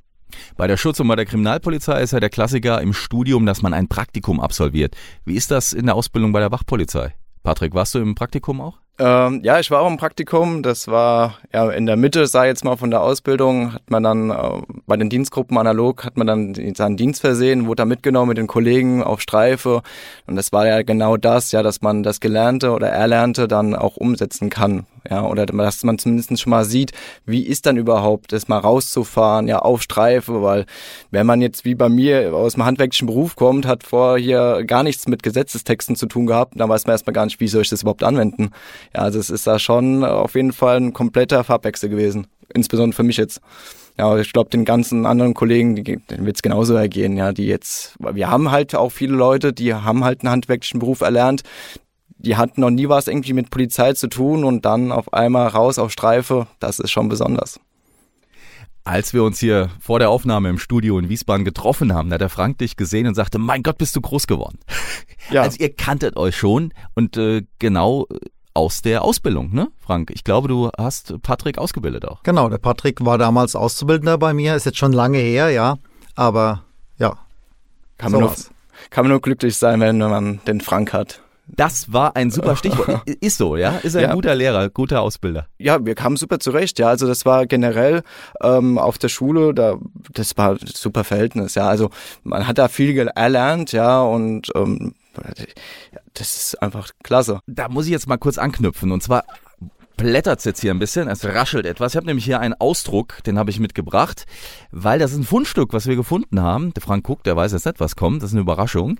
Bei 0.56 0.66
der 0.66 0.76
Schutz- 0.76 1.00
und 1.00 1.08
bei 1.08 1.16
der 1.16 1.26
Kriminalpolizei 1.26 2.02
ist 2.02 2.12
ja 2.12 2.20
der 2.20 2.30
Klassiker 2.30 2.80
im 2.80 2.92
Studium, 2.92 3.46
dass 3.46 3.62
man 3.62 3.74
ein 3.74 3.88
Praktikum 3.88 4.40
absolviert. 4.40 4.96
Wie 5.24 5.34
ist 5.34 5.50
das 5.50 5.72
in 5.72 5.86
der 5.86 5.94
Ausbildung 5.94 6.32
bei 6.32 6.40
der 6.40 6.52
Wachpolizei? 6.52 7.14
Patrick, 7.42 7.74
warst 7.74 7.94
du 7.94 8.00
im 8.00 8.14
Praktikum 8.14 8.60
auch? 8.60 8.80
Ähm, 8.98 9.40
ja, 9.42 9.60
ich 9.60 9.70
war 9.70 9.82
auch 9.82 9.90
im 9.90 9.98
Praktikum. 9.98 10.62
Das 10.62 10.88
war 10.88 11.38
ja 11.52 11.68
in 11.70 11.84
der 11.84 11.96
Mitte, 11.96 12.26
sei 12.26 12.46
jetzt 12.46 12.64
mal 12.64 12.76
von 12.76 12.90
der 12.90 13.02
Ausbildung, 13.02 13.74
hat 13.74 13.90
man 13.90 14.02
dann 14.02 14.30
äh, 14.30 14.62
bei 14.86 14.96
den 14.96 15.10
Dienstgruppen 15.10 15.58
analog, 15.58 16.04
hat 16.04 16.16
man 16.16 16.26
dann 16.26 16.74
seinen 16.74 16.96
Dienst 16.96 17.20
versehen, 17.20 17.66
wurde 17.66 17.82
da 17.82 17.84
mitgenommen 17.84 18.30
mit 18.30 18.38
den 18.38 18.46
Kollegen 18.46 19.02
auf 19.02 19.20
Streife. 19.20 19.82
Und 20.26 20.36
das 20.36 20.50
war 20.50 20.66
ja 20.66 20.80
genau 20.82 21.18
das, 21.18 21.52
ja, 21.52 21.62
dass 21.62 21.82
man 21.82 22.02
das 22.02 22.20
Gelernte 22.20 22.70
oder 22.70 22.88
Erlernte 22.88 23.48
dann 23.48 23.74
auch 23.74 23.98
umsetzen 23.98 24.48
kann. 24.48 24.86
Ja, 25.10 25.24
oder 25.24 25.46
dass 25.46 25.84
man 25.84 25.98
zumindest 25.98 26.40
schon 26.40 26.50
mal 26.50 26.64
sieht, 26.64 26.92
wie 27.24 27.42
ist 27.42 27.66
dann 27.66 27.76
überhaupt, 27.76 28.32
das 28.32 28.48
mal 28.48 28.58
rauszufahren, 28.58 29.46
ja, 29.46 29.60
auf 29.60 29.82
Streife, 29.82 30.42
weil 30.42 30.66
wenn 31.10 31.26
man 31.26 31.40
jetzt 31.40 31.64
wie 31.64 31.74
bei 31.74 31.88
mir 31.88 32.34
aus 32.34 32.54
dem 32.54 32.64
handwerklichen 32.64 33.06
Beruf 33.06 33.36
kommt, 33.36 33.66
hat 33.66 33.84
vor 33.84 34.18
hier 34.18 34.64
gar 34.64 34.82
nichts 34.82 35.06
mit 35.06 35.22
Gesetzestexten 35.22 35.94
zu 35.96 36.06
tun 36.06 36.26
gehabt, 36.26 36.54
dann 36.56 36.68
weiß 36.68 36.86
man 36.86 36.94
erstmal 36.94 37.14
gar 37.14 37.24
nicht, 37.24 37.38
wie 37.38 37.48
soll 37.48 37.62
ich 37.62 37.68
das 37.68 37.82
überhaupt 37.82 38.02
anwenden. 38.02 38.50
Ja, 38.94 39.02
also 39.02 39.18
es 39.18 39.30
ist 39.30 39.46
da 39.46 39.58
schon 39.58 40.04
auf 40.04 40.34
jeden 40.34 40.52
Fall 40.52 40.76
ein 40.78 40.92
kompletter 40.92 41.44
Farbwechsel 41.44 41.88
gewesen. 41.88 42.26
Insbesondere 42.54 42.96
für 42.96 43.02
mich 43.02 43.16
jetzt. 43.16 43.40
Ja, 43.98 44.16
ich 44.18 44.32
glaube, 44.32 44.50
den 44.50 44.66
ganzen 44.66 45.06
anderen 45.06 45.32
Kollegen, 45.32 45.82
denen 45.82 46.26
wird 46.26 46.36
es 46.36 46.42
genauso 46.42 46.74
ergehen, 46.74 47.16
ja, 47.16 47.32
die 47.32 47.46
jetzt, 47.46 47.96
wir 47.98 48.28
haben 48.28 48.50
halt 48.50 48.74
auch 48.74 48.90
viele 48.90 49.14
Leute, 49.14 49.54
die 49.54 49.72
haben 49.72 50.04
halt 50.04 50.20
einen 50.20 50.30
handwerklichen 50.30 50.80
Beruf 50.80 51.00
erlernt, 51.00 51.44
die 52.18 52.36
hatten 52.36 52.60
noch 52.60 52.70
nie 52.70 52.90
was 52.90 53.08
irgendwie 53.08 53.32
mit 53.32 53.48
Polizei 53.48 53.94
zu 53.94 54.08
tun 54.08 54.44
und 54.44 54.66
dann 54.66 54.92
auf 54.92 55.14
einmal 55.14 55.48
raus 55.48 55.78
auf 55.78 55.92
Streife, 55.92 56.46
das 56.60 56.78
ist 56.78 56.90
schon 56.90 57.08
besonders. 57.08 57.58
Als 58.84 59.14
wir 59.14 59.24
uns 59.24 59.40
hier 59.40 59.70
vor 59.80 59.98
der 59.98 60.10
Aufnahme 60.10 60.48
im 60.48 60.58
Studio 60.58 60.98
in 60.98 61.08
Wiesbaden 61.08 61.44
getroffen 61.44 61.92
haben, 61.92 62.08
da 62.08 62.14
hat 62.14 62.20
der 62.20 62.28
Frank 62.28 62.58
dich 62.58 62.76
gesehen 62.76 63.06
und 63.06 63.14
sagte, 63.14 63.38
mein 63.38 63.62
Gott, 63.62 63.78
bist 63.78 63.96
du 63.96 64.00
groß 64.00 64.26
geworden. 64.26 64.58
Ja. 65.30 65.42
Also 65.42 65.58
ihr 65.58 65.74
kanntet 65.74 66.16
euch 66.16 66.36
schon 66.36 66.72
und 66.94 67.16
äh, 67.16 67.42
genau 67.58 68.06
aus 68.56 68.82
der 68.82 69.02
Ausbildung, 69.02 69.54
ne, 69.54 69.68
Frank? 69.78 70.10
Ich 70.12 70.24
glaube, 70.24 70.48
du 70.48 70.70
hast 70.76 71.20
Patrick 71.22 71.58
ausgebildet 71.58 72.04
auch. 72.06 72.22
Genau, 72.22 72.48
der 72.48 72.58
Patrick 72.58 73.04
war 73.04 73.18
damals 73.18 73.54
Auszubildender 73.54 74.18
bei 74.18 74.32
mir, 74.34 74.56
ist 74.56 74.66
jetzt 74.66 74.78
schon 74.78 74.92
lange 74.92 75.18
her, 75.18 75.50
ja. 75.50 75.76
Aber 76.14 76.62
ja. 76.98 77.16
Kann 77.98 78.12
man, 78.12 78.22
nur, 78.22 78.34
kann 78.90 79.04
man 79.04 79.10
nur 79.10 79.20
glücklich 79.20 79.56
sein, 79.56 79.80
wenn 79.80 79.98
man 79.98 80.40
den 80.46 80.60
Frank 80.60 80.92
hat. 80.92 81.20
Das 81.48 81.92
war 81.92 82.16
ein 82.16 82.30
super 82.30 82.56
Stichwort. 82.56 83.02
Ist 83.20 83.38
so, 83.38 83.56
ja? 83.56 83.76
Ist 83.76 83.94
ein 83.94 84.02
ja. 84.02 84.14
guter 84.14 84.34
Lehrer, 84.34 84.68
guter 84.68 85.00
Ausbilder. 85.02 85.46
Ja, 85.58 85.84
wir 85.84 85.94
kamen 85.94 86.16
super 86.16 86.40
zurecht, 86.40 86.78
ja. 86.80 86.88
Also 86.88 87.06
das 87.06 87.24
war 87.24 87.46
generell 87.46 88.02
ähm, 88.42 88.78
auf 88.78 88.98
der 88.98 89.08
Schule, 89.08 89.54
da 89.54 89.76
das 90.12 90.36
war 90.36 90.56
super 90.60 91.04
Verhältnis, 91.04 91.54
ja. 91.54 91.68
Also 91.68 91.90
man 92.24 92.48
hat 92.48 92.58
da 92.58 92.66
viel 92.66 92.96
erlernt, 93.14 93.70
ja, 93.72 94.02
und 94.02 94.48
ähm, 94.56 94.94
das 96.14 96.36
ist 96.36 96.62
einfach 96.62 96.90
klasse. 97.02 97.40
Da 97.46 97.68
muss 97.68 97.86
ich 97.86 97.92
jetzt 97.92 98.08
mal 98.08 98.16
kurz 98.16 98.38
anknüpfen. 98.38 98.92
Und 98.92 99.02
zwar 99.02 99.24
blättert 99.96 100.40
es 100.40 100.44
jetzt 100.44 100.60
hier 100.60 100.72
ein 100.72 100.78
bisschen, 100.78 101.08
es 101.08 101.24
raschelt 101.24 101.66
etwas. 101.66 101.92
Ich 101.92 101.96
habe 101.96 102.06
nämlich 102.06 102.24
hier 102.24 102.40
einen 102.40 102.54
Ausdruck, 102.54 103.22
den 103.24 103.38
habe 103.38 103.50
ich 103.50 103.60
mitgebracht, 103.60 104.26
weil 104.70 104.98
das 104.98 105.12
ist 105.12 105.18
ein 105.18 105.24
Fundstück, 105.24 105.72
was 105.72 105.86
wir 105.86 105.96
gefunden 105.96 106.40
haben. 106.40 106.74
Der 106.74 106.82
Frank 106.82 107.04
guckt, 107.04 107.26
der 107.26 107.36
weiß 107.36 107.52
jetzt 107.52 107.66
nicht, 107.66 107.80
was 107.80 107.96
kommt, 107.96 108.22
das 108.22 108.30
ist 108.30 108.34
eine 108.34 108.42
Überraschung. 108.42 108.98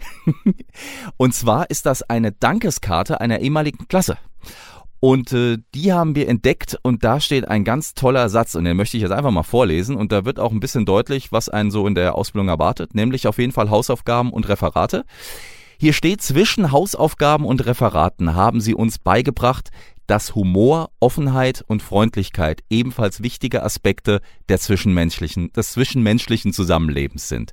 Und 1.16 1.35
zwar 1.35 1.70
ist 1.70 1.87
das 1.87 2.02
eine 2.02 2.32
Dankeskarte 2.32 3.20
einer 3.20 3.40
ehemaligen 3.40 3.88
Klasse. 3.88 4.16
Und 4.99 5.32
äh, 5.32 5.58
die 5.75 5.92
haben 5.92 6.16
wir 6.16 6.26
entdeckt 6.26 6.78
und 6.82 7.04
da 7.04 7.20
steht 7.20 7.46
ein 7.46 7.64
ganz 7.64 7.92
toller 7.92 8.30
Satz 8.30 8.54
und 8.54 8.64
den 8.64 8.78
möchte 8.78 8.96
ich 8.96 9.02
jetzt 9.02 9.12
einfach 9.12 9.30
mal 9.30 9.42
vorlesen 9.42 9.94
und 9.94 10.11
da 10.11 10.25
wird 10.25 10.40
auch 10.40 10.52
ein 10.52 10.58
bisschen 10.58 10.87
deutlich, 10.87 11.32
was 11.32 11.50
einen 11.50 11.70
so 11.70 11.87
in 11.87 11.94
der 11.94 12.14
Ausbildung 12.14 12.49
erwartet, 12.49 12.94
nämlich 12.94 13.28
auf 13.28 13.38
jeden 13.38 13.52
Fall 13.52 13.68
Hausaufgaben 13.68 14.32
und 14.32 14.49
Referate. 14.49 15.04
Hier 15.78 15.92
steht, 15.92 16.23
zwischen 16.23 16.73
Hausaufgaben 16.73 17.45
und 17.45 17.66
Referaten 17.66 18.35
haben 18.35 18.61
sie 18.61 18.75
uns 18.75 18.99
beigebracht, 18.99 19.71
dass 20.06 20.35
Humor, 20.35 20.90
Offenheit 21.00 21.64
und 21.66 21.83
Freundlichkeit 21.83 22.62
ebenfalls 22.71 23.23
wichtige 23.23 23.62
Aspekte 23.62 24.21
der 24.49 24.59
zwischenmenschlichen, 24.59 25.52
des 25.52 25.73
zwischenmenschlichen 25.73 26.52
Zusammenlebens 26.52 27.28
sind. 27.28 27.52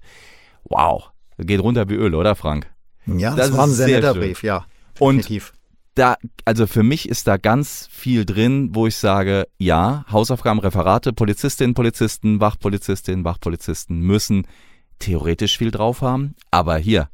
Wow, 0.63 1.11
geht 1.37 1.61
runter 1.61 1.89
wie 1.89 1.95
Öl, 1.95 2.15
oder 2.15 2.35
Frank? 2.35 2.71
Ja, 3.05 3.35
das, 3.35 3.49
das 3.49 3.57
war 3.57 3.65
ein 3.65 3.71
sehr, 3.71 3.87
sehr 3.87 3.97
netter 3.97 4.13
Brief, 4.13 4.43
ja. 4.43 4.65
Definitiv. 4.99 5.49
Und 5.51 5.63
da, 5.95 6.15
also 6.45 6.65
für 6.67 6.83
mich 6.83 7.09
ist 7.09 7.27
da 7.27 7.37
ganz 7.37 7.87
viel 7.91 8.25
drin, 8.25 8.69
wo 8.73 8.87
ich 8.87 8.97
sage, 8.97 9.47
ja, 9.57 10.05
Hausaufgaben, 10.11 10.59
Referate, 10.59 11.13
Polizistinnen, 11.13 11.73
Polizisten, 11.73 12.39
Wachpolizistinnen, 12.39 13.25
Wachpolizisten 13.25 13.99
müssen 13.99 14.47
theoretisch 14.99 15.57
viel 15.57 15.71
drauf 15.71 16.01
haben, 16.01 16.35
aber 16.49 16.77
hier, 16.77 17.09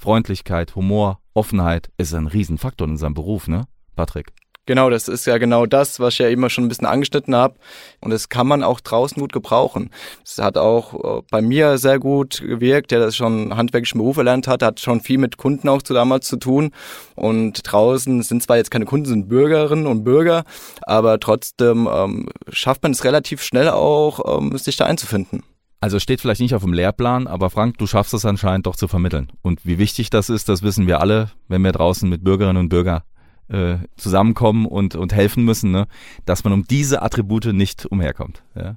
Freundlichkeit, 0.00 0.76
Humor, 0.76 1.20
Offenheit 1.34 1.90
ist 1.98 2.14
ein 2.14 2.26
Riesenfaktor 2.26 2.86
in 2.86 2.92
unserem 2.92 3.12
Beruf, 3.12 3.48
ne, 3.48 3.66
Patrick? 3.96 4.32
Genau, 4.64 4.88
das 4.88 5.08
ist 5.08 5.26
ja 5.26 5.36
genau 5.36 5.66
das, 5.66 6.00
was 6.00 6.14
ich 6.14 6.20
ja 6.20 6.28
immer 6.28 6.48
schon 6.48 6.64
ein 6.64 6.68
bisschen 6.68 6.86
angeschnitten 6.86 7.34
habe. 7.34 7.56
Und 8.00 8.10
das 8.10 8.30
kann 8.30 8.46
man 8.46 8.62
auch 8.62 8.80
draußen 8.80 9.20
gut 9.20 9.32
gebrauchen. 9.32 9.90
Das 10.24 10.38
hat 10.38 10.56
auch 10.56 11.18
äh, 11.18 11.22
bei 11.30 11.42
mir 11.42 11.76
sehr 11.76 11.98
gut 11.98 12.40
gewirkt, 12.40 12.92
der 12.92 13.00
das 13.00 13.14
schon 13.14 13.54
handwerklichen 13.54 13.98
Beruf 13.98 14.16
erlernt 14.16 14.48
hat, 14.48 14.62
hat 14.62 14.80
schon 14.80 15.02
viel 15.02 15.18
mit 15.18 15.36
Kunden 15.36 15.68
auch 15.68 15.82
zu 15.82 15.92
damals 15.92 16.28
zu 16.28 16.38
tun. 16.38 16.70
Und 17.14 17.60
draußen 17.64 18.22
sind 18.22 18.42
zwar 18.42 18.56
jetzt 18.56 18.70
keine 18.70 18.86
Kunden, 18.86 19.06
sind 19.06 19.28
Bürgerinnen 19.28 19.86
und 19.86 20.04
Bürger, 20.04 20.44
aber 20.82 21.20
trotzdem 21.20 21.86
ähm, 21.92 22.28
schafft 22.48 22.82
man 22.82 22.92
es 22.92 23.04
relativ 23.04 23.42
schnell 23.42 23.68
auch, 23.68 24.38
ähm, 24.38 24.56
sich 24.56 24.76
da 24.76 24.86
einzufinden. 24.86 25.42
Also 25.82 25.98
steht 25.98 26.20
vielleicht 26.20 26.42
nicht 26.42 26.54
auf 26.54 26.62
dem 26.62 26.74
Lehrplan, 26.74 27.26
aber 27.26 27.48
Frank, 27.48 27.78
du 27.78 27.86
schaffst 27.86 28.12
es 28.12 28.26
anscheinend 28.26 28.66
doch 28.66 28.76
zu 28.76 28.86
vermitteln. 28.86 29.32
Und 29.40 29.64
wie 29.64 29.78
wichtig 29.78 30.10
das 30.10 30.28
ist, 30.28 30.50
das 30.50 30.62
wissen 30.62 30.86
wir 30.86 31.00
alle, 31.00 31.30
wenn 31.48 31.62
wir 31.62 31.72
draußen 31.72 32.06
mit 32.06 32.22
Bürgerinnen 32.22 32.58
und 32.58 32.68
Bürgern 32.68 33.00
äh, 33.48 33.78
zusammenkommen 33.96 34.66
und, 34.66 34.94
und 34.94 35.14
helfen 35.14 35.44
müssen, 35.44 35.70
ne? 35.70 35.86
dass 36.26 36.44
man 36.44 36.52
um 36.52 36.64
diese 36.64 37.00
Attribute 37.00 37.46
nicht 37.46 37.86
umherkommt. 37.86 38.42
Ja? 38.54 38.76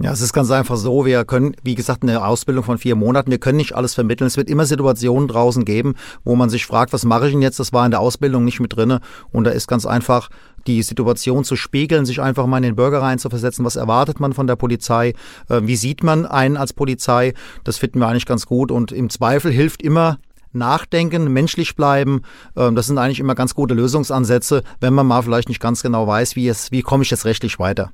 Ja, 0.00 0.10
es 0.10 0.20
ist 0.20 0.32
ganz 0.32 0.50
einfach 0.50 0.76
so, 0.76 1.06
wir 1.06 1.24
können, 1.24 1.54
wie 1.62 1.76
gesagt, 1.76 2.02
eine 2.02 2.24
Ausbildung 2.24 2.64
von 2.64 2.78
vier 2.78 2.96
Monaten, 2.96 3.30
wir 3.30 3.38
können 3.38 3.58
nicht 3.58 3.74
alles 3.74 3.94
vermitteln. 3.94 4.26
Es 4.26 4.36
wird 4.36 4.48
immer 4.48 4.66
Situationen 4.66 5.28
draußen 5.28 5.64
geben, 5.64 5.94
wo 6.24 6.34
man 6.34 6.50
sich 6.50 6.66
fragt, 6.66 6.92
was 6.92 7.04
mache 7.04 7.26
ich 7.26 7.32
denn 7.32 7.42
jetzt? 7.42 7.60
Das 7.60 7.72
war 7.72 7.84
in 7.84 7.92
der 7.92 8.00
Ausbildung 8.00 8.44
nicht 8.44 8.58
mit 8.58 8.74
drinne. 8.74 9.00
Und 9.30 9.44
da 9.44 9.50
ist 9.50 9.68
ganz 9.68 9.86
einfach 9.86 10.30
die 10.66 10.82
Situation 10.82 11.44
zu 11.44 11.56
spiegeln, 11.56 12.06
sich 12.06 12.20
einfach 12.20 12.46
mal 12.46 12.58
in 12.58 12.62
den 12.62 12.76
Bürger 12.76 13.02
reinzuversetzen. 13.02 13.64
Was 13.64 13.76
erwartet 13.76 14.20
man 14.20 14.32
von 14.32 14.46
der 14.46 14.56
Polizei? 14.56 15.14
Äh, 15.48 15.62
wie 15.62 15.76
sieht 15.76 16.02
man 16.02 16.26
einen 16.26 16.56
als 16.56 16.72
Polizei? 16.72 17.34
Das 17.64 17.78
finden 17.78 18.00
wir 18.00 18.08
eigentlich 18.08 18.26
ganz 18.26 18.46
gut. 18.46 18.70
Und 18.70 18.92
im 18.92 19.10
Zweifel 19.10 19.52
hilft 19.52 19.82
immer 19.82 20.18
nachdenken, 20.54 21.32
menschlich 21.32 21.76
bleiben. 21.76 22.22
Ähm, 22.56 22.74
das 22.74 22.86
sind 22.86 22.98
eigentlich 22.98 23.20
immer 23.20 23.34
ganz 23.34 23.54
gute 23.54 23.74
Lösungsansätze, 23.74 24.62
wenn 24.80 24.94
man 24.94 25.06
mal 25.06 25.22
vielleicht 25.22 25.48
nicht 25.48 25.60
ganz 25.60 25.82
genau 25.82 26.06
weiß, 26.06 26.36
wie 26.36 26.48
es, 26.48 26.70
wie 26.70 26.82
komme 26.82 27.02
ich 27.02 27.10
jetzt 27.10 27.24
rechtlich 27.24 27.58
weiter. 27.58 27.92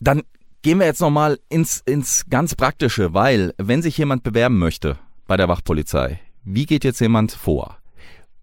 Dann 0.00 0.22
gehen 0.62 0.78
wir 0.78 0.86
jetzt 0.86 1.00
nochmal 1.00 1.38
ins, 1.48 1.82
ins 1.84 2.26
ganz 2.28 2.54
Praktische, 2.54 3.14
weil 3.14 3.54
wenn 3.58 3.82
sich 3.82 3.98
jemand 3.98 4.22
bewerben 4.22 4.58
möchte 4.58 4.98
bei 5.26 5.36
der 5.36 5.48
Wachpolizei, 5.48 6.20
wie 6.44 6.66
geht 6.66 6.84
jetzt 6.84 7.00
jemand 7.00 7.32
vor? 7.32 7.79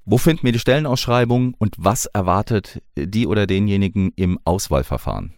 Wo 0.09 0.17
finden 0.17 0.43
wir 0.43 0.53
die 0.53 0.59
Stellenausschreibung 0.59 1.53
und 1.57 1.75
was 1.77 2.05
erwartet 2.05 2.81
die 2.95 3.27
oder 3.27 3.45
denjenigen 3.45 4.13
im 4.15 4.39
Auswahlverfahren? 4.45 5.33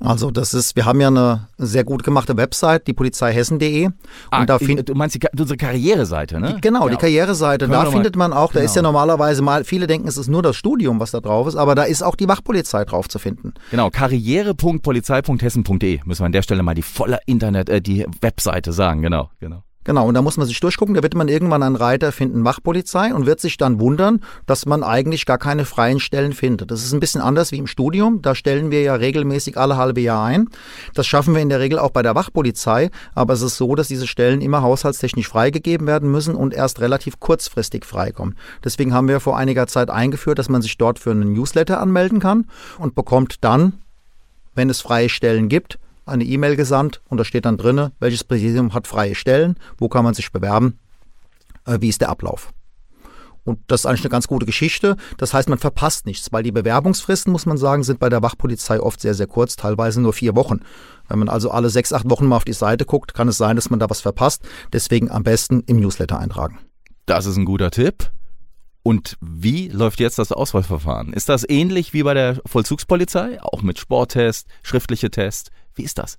Also 0.00 0.32
das 0.32 0.54
ist, 0.54 0.74
wir 0.74 0.86
haben 0.86 1.00
ja 1.00 1.06
eine 1.06 1.46
sehr 1.56 1.84
gut 1.84 2.02
gemachte 2.02 2.36
Website, 2.36 2.88
die 2.88 2.94
polizeihessen.de. 2.94 3.90
Ah, 4.32 4.44
da 4.44 4.58
find, 4.58 4.88
du 4.88 4.94
meinst 4.94 5.14
die, 5.14 5.20
unsere 5.38 5.56
Karriereseite, 5.56 6.40
ne? 6.40 6.54
Die, 6.54 6.60
genau, 6.60 6.86
ja. 6.86 6.90
die 6.90 6.96
Karriereseite. 6.96 7.66
Können 7.66 7.84
da 7.84 7.88
findet 7.88 8.16
man 8.16 8.32
auch, 8.32 8.50
genau. 8.50 8.60
da 8.60 8.64
ist 8.64 8.74
ja 8.74 8.82
genau. 8.82 8.90
normalerweise 8.90 9.40
mal, 9.40 9.62
viele 9.62 9.86
denken, 9.86 10.08
es 10.08 10.16
ist 10.16 10.26
nur 10.26 10.42
das 10.42 10.56
Studium, 10.56 10.98
was 10.98 11.12
da 11.12 11.20
drauf 11.20 11.46
ist, 11.46 11.54
aber 11.54 11.76
da 11.76 11.84
ist 11.84 12.02
auch 12.02 12.16
die 12.16 12.26
Wachpolizei 12.26 12.84
drauf 12.84 13.08
zu 13.08 13.20
finden. 13.20 13.54
Genau, 13.70 13.90
karriere.polizei.hessen.de 13.90 16.00
müssen 16.04 16.22
wir 16.22 16.26
an 16.26 16.32
der 16.32 16.42
Stelle 16.42 16.64
mal 16.64 16.74
die 16.74 16.82
volle 16.82 17.20
Internet, 17.26 17.68
äh, 17.68 17.80
die 17.80 18.04
Webseite 18.20 18.72
sagen, 18.72 19.02
genau, 19.02 19.30
genau. 19.38 19.62
Genau, 19.88 20.06
und 20.06 20.12
da 20.12 20.20
muss 20.20 20.36
man 20.36 20.46
sich 20.46 20.60
durchgucken, 20.60 20.94
da 20.94 21.02
wird 21.02 21.14
man 21.14 21.28
irgendwann 21.28 21.62
einen 21.62 21.74
Reiter 21.74 22.12
finden, 22.12 22.44
Wachpolizei, 22.44 23.14
und 23.14 23.24
wird 23.24 23.40
sich 23.40 23.56
dann 23.56 23.80
wundern, 23.80 24.20
dass 24.44 24.66
man 24.66 24.82
eigentlich 24.82 25.24
gar 25.24 25.38
keine 25.38 25.64
freien 25.64 25.98
Stellen 25.98 26.34
findet. 26.34 26.70
Das 26.70 26.84
ist 26.84 26.92
ein 26.92 27.00
bisschen 27.00 27.22
anders 27.22 27.52
wie 27.52 27.56
im 27.56 27.66
Studium. 27.66 28.20
Da 28.20 28.34
stellen 28.34 28.70
wir 28.70 28.82
ja 28.82 28.96
regelmäßig 28.96 29.56
alle 29.56 29.78
halbe 29.78 30.02
Jahr 30.02 30.26
ein. 30.26 30.50
Das 30.92 31.06
schaffen 31.06 31.32
wir 31.32 31.40
in 31.40 31.48
der 31.48 31.60
Regel 31.60 31.78
auch 31.78 31.88
bei 31.88 32.02
der 32.02 32.14
Wachpolizei, 32.14 32.90
aber 33.14 33.32
es 33.32 33.40
ist 33.40 33.56
so, 33.56 33.74
dass 33.76 33.88
diese 33.88 34.06
Stellen 34.06 34.42
immer 34.42 34.60
haushaltstechnisch 34.60 35.26
freigegeben 35.26 35.86
werden 35.86 36.10
müssen 36.10 36.34
und 36.34 36.52
erst 36.52 36.82
relativ 36.82 37.18
kurzfristig 37.18 37.86
freikommen. 37.86 38.36
Deswegen 38.62 38.92
haben 38.92 39.08
wir 39.08 39.20
vor 39.20 39.38
einiger 39.38 39.68
Zeit 39.68 39.88
eingeführt, 39.88 40.38
dass 40.38 40.50
man 40.50 40.60
sich 40.60 40.76
dort 40.76 40.98
für 40.98 41.12
einen 41.12 41.32
Newsletter 41.32 41.80
anmelden 41.80 42.20
kann 42.20 42.44
und 42.78 42.94
bekommt 42.94 43.42
dann, 43.42 43.78
wenn 44.54 44.68
es 44.68 44.82
freie 44.82 45.08
Stellen 45.08 45.48
gibt, 45.48 45.78
eine 46.08 46.24
E-Mail 46.24 46.56
gesandt 46.56 47.00
und 47.08 47.18
da 47.18 47.24
steht 47.24 47.44
dann 47.44 47.58
drinne, 47.58 47.92
welches 48.00 48.24
Präsidium 48.24 48.74
hat 48.74 48.86
freie 48.86 49.14
Stellen, 49.14 49.56
wo 49.78 49.88
kann 49.88 50.04
man 50.04 50.14
sich 50.14 50.32
bewerben, 50.32 50.78
äh, 51.66 51.78
wie 51.80 51.88
ist 51.88 52.00
der 52.00 52.08
Ablauf. 52.08 52.52
Und 53.48 53.60
das 53.66 53.80
ist 53.80 53.86
eigentlich 53.86 54.02
eine 54.02 54.10
ganz 54.10 54.28
gute 54.28 54.44
Geschichte. 54.44 54.96
Das 55.16 55.32
heißt, 55.32 55.48
man 55.48 55.58
verpasst 55.58 56.04
nichts, 56.04 56.30
weil 56.32 56.42
die 56.42 56.52
Bewerbungsfristen, 56.52 57.32
muss 57.32 57.46
man 57.46 57.56
sagen, 57.56 57.82
sind 57.82 57.98
bei 57.98 58.10
der 58.10 58.22
Wachpolizei 58.22 58.78
oft 58.78 59.00
sehr, 59.00 59.14
sehr 59.14 59.26
kurz, 59.26 59.56
teilweise 59.56 60.02
nur 60.02 60.12
vier 60.12 60.36
Wochen. 60.36 60.60
Wenn 61.08 61.18
man 61.18 61.30
also 61.30 61.50
alle 61.50 61.70
sechs, 61.70 61.94
acht 61.94 62.10
Wochen 62.10 62.26
mal 62.26 62.36
auf 62.36 62.44
die 62.44 62.52
Seite 62.52 62.84
guckt, 62.84 63.14
kann 63.14 63.26
es 63.28 63.38
sein, 63.38 63.56
dass 63.56 63.70
man 63.70 63.78
da 63.78 63.88
was 63.88 64.02
verpasst. 64.02 64.42
Deswegen 64.74 65.10
am 65.10 65.22
besten 65.22 65.62
im 65.66 65.80
Newsletter 65.80 66.18
eintragen. 66.18 66.58
Das 67.06 67.24
ist 67.24 67.38
ein 67.38 67.46
guter 67.46 67.70
Tipp. 67.70 68.10
Und 68.82 69.16
wie 69.20 69.68
läuft 69.68 70.00
jetzt 70.00 70.18
das 70.18 70.30
Auswahlverfahren? 70.30 71.12
Ist 71.12 71.30
das 71.30 71.48
ähnlich 71.48 71.92
wie 71.94 72.02
bei 72.02 72.14
der 72.14 72.40
Vollzugspolizei? 72.46 73.42
Auch 73.42 73.62
mit 73.62 73.78
Sporttest, 73.78 74.46
schriftliche 74.62 75.10
Test? 75.10 75.50
Wie 75.78 75.84
ist 75.84 75.98
das? 75.98 76.18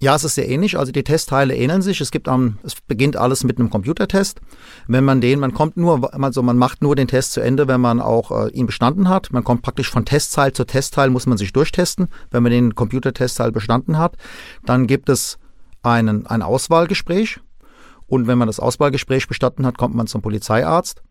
Ja, 0.00 0.14
es 0.14 0.22
ist 0.22 0.36
sehr 0.36 0.48
ähnlich. 0.48 0.78
Also 0.78 0.92
die 0.92 1.02
Testteile 1.02 1.56
ähneln 1.56 1.82
sich. 1.82 2.00
Es 2.00 2.12
gibt 2.12 2.28
am, 2.28 2.58
es 2.62 2.76
beginnt 2.80 3.16
alles 3.16 3.42
mit 3.42 3.58
einem 3.58 3.68
Computertest. 3.68 4.40
Wenn 4.86 5.04
man 5.04 5.20
den, 5.20 5.40
man 5.40 5.54
kommt 5.54 5.76
nur, 5.76 6.14
also 6.14 6.42
man 6.42 6.56
macht 6.56 6.82
nur 6.82 6.94
den 6.94 7.08
Test 7.08 7.32
zu 7.32 7.40
Ende, 7.40 7.66
wenn 7.66 7.80
man 7.80 8.00
auch 8.00 8.30
äh, 8.30 8.50
ihn 8.50 8.66
bestanden 8.66 9.08
hat. 9.08 9.32
Man 9.32 9.42
kommt 9.42 9.62
praktisch 9.62 9.90
von 9.90 10.04
Testteil 10.04 10.52
zu 10.52 10.64
Testteil, 10.64 11.10
muss 11.10 11.26
man 11.26 11.36
sich 11.36 11.52
durchtesten. 11.52 12.08
Wenn 12.30 12.44
man 12.44 12.52
den 12.52 12.74
Computertestteil 12.76 13.50
bestanden 13.50 13.98
hat, 13.98 14.16
dann 14.64 14.86
gibt 14.86 15.08
es 15.08 15.38
einen, 15.82 16.26
ein 16.26 16.42
Auswahlgespräch. 16.42 17.40
Und 18.06 18.28
wenn 18.28 18.38
man 18.38 18.46
das 18.46 18.60
Auswahlgespräch 18.60 19.26
bestanden 19.26 19.66
hat, 19.66 19.78
kommt 19.78 19.96
man 19.96 20.06
zum 20.06 20.22
Polizeiarzt. 20.22 21.02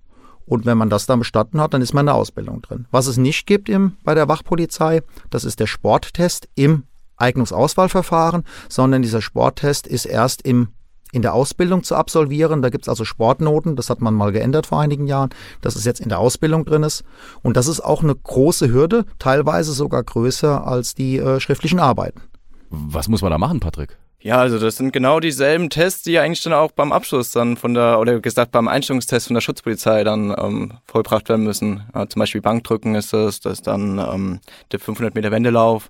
Und 0.45 0.65
wenn 0.65 0.77
man 0.77 0.89
das 0.89 1.05
dann 1.05 1.19
bestanden 1.19 1.59
hat, 1.59 1.73
dann 1.73 1.81
ist 1.81 1.93
man 1.93 2.03
in 2.03 2.07
der 2.07 2.15
Ausbildung 2.15 2.61
drin. 2.61 2.85
Was 2.89 3.07
es 3.07 3.17
nicht 3.17 3.45
gibt 3.47 3.67
im, 3.67 3.97
bei 4.05 4.15
der 4.15 4.29
Wachpolizei, 4.29 5.03
das 5.29 5.43
ist 5.43 5.59
der 5.59 5.67
Sporttest 5.67 6.47
im 6.55 6.83
Eignungsauswahlverfahren, 7.17 8.43
sondern 8.69 9.01
dieser 9.01 9.21
Sporttest 9.21 9.87
ist 9.87 10.05
erst 10.05 10.41
im 10.43 10.69
in 11.13 11.21
der 11.21 11.33
Ausbildung 11.33 11.83
zu 11.83 11.95
absolvieren. 11.95 12.61
Da 12.61 12.69
gibt 12.69 12.83
es 12.83 12.89
also 12.89 13.05
Sportnoten, 13.05 13.75
das 13.75 13.89
hat 13.89 14.01
man 14.01 14.13
mal 14.13 14.31
geändert 14.31 14.67
vor 14.67 14.81
einigen 14.81 15.07
Jahren, 15.07 15.29
dass 15.61 15.75
es 15.75 15.85
jetzt 15.85 16.01
in 16.01 16.09
der 16.09 16.19
Ausbildung 16.19 16.65
drin 16.65 16.83
ist. 16.83 17.03
Und 17.41 17.55
das 17.55 17.67
ist 17.67 17.79
auch 17.79 18.03
eine 18.03 18.13
große 18.13 18.71
Hürde, 18.71 19.05
teilweise 19.17 19.71
sogar 19.71 20.03
größer 20.03 20.67
als 20.67 20.95
die 20.95 21.17
äh, 21.17 21.39
schriftlichen 21.39 21.79
Arbeiten. 21.79 22.21
Was 22.69 23.07
muss 23.07 23.21
man 23.21 23.31
da 23.31 23.37
machen, 23.37 23.61
Patrick? 23.61 23.97
Ja, 24.19 24.39
also 24.39 24.57
das 24.57 24.75
sind 24.75 24.91
genau 24.91 25.19
dieselben 25.19 25.69
Tests, 25.69 26.03
die 26.03 26.13
ja 26.13 26.23
eigentlich 26.23 26.41
dann 26.41 26.51
auch 26.51 26.71
beim 26.71 26.91
Abschluss 26.91 27.31
dann 27.31 27.55
von 27.55 27.75
der, 27.75 27.99
oder 27.99 28.19
gesagt 28.19 28.51
beim 28.51 28.67
Einstellungstest 28.67 29.27
von 29.27 29.35
der 29.35 29.41
Schutzpolizei 29.41 30.03
dann 30.03 30.35
ähm, 30.37 30.73
vollbracht 30.85 31.29
werden 31.29 31.45
müssen. 31.45 31.83
Ja, 31.93 32.09
zum 32.09 32.19
Beispiel 32.19 32.41
Bankdrücken 32.41 32.95
ist 32.95 33.13
das, 33.13 33.39
das 33.39 33.53
ist 33.53 33.67
dann 33.67 33.99
ähm, 33.99 34.39
der 34.71 34.79
500 34.79 35.13
Meter 35.13 35.31
Wendelauf, 35.31 35.89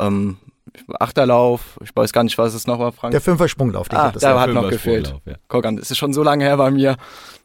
ähm, 0.00 0.38
Achterlauf, 0.98 1.78
ich 1.82 1.94
weiß 1.94 2.12
gar 2.12 2.24
nicht, 2.24 2.36
was 2.38 2.54
es 2.54 2.66
noch 2.66 2.78
war, 2.78 2.92
Frank. 2.92 3.12
Der 3.12 3.20
Fünfer-Sprunglauf. 3.20 3.86
Ah, 3.92 4.10
der 4.10 4.40
hat 4.40 4.50
noch 4.50 4.68
gefehlt. 4.68 5.14
Ja. 5.24 5.34
Guck 5.48 5.64
an, 5.64 5.76
das 5.76 5.90
ist 5.90 5.98
schon 5.98 6.12
so 6.12 6.22
lange 6.22 6.44
her 6.44 6.56
bei 6.56 6.70
mir. 6.70 6.96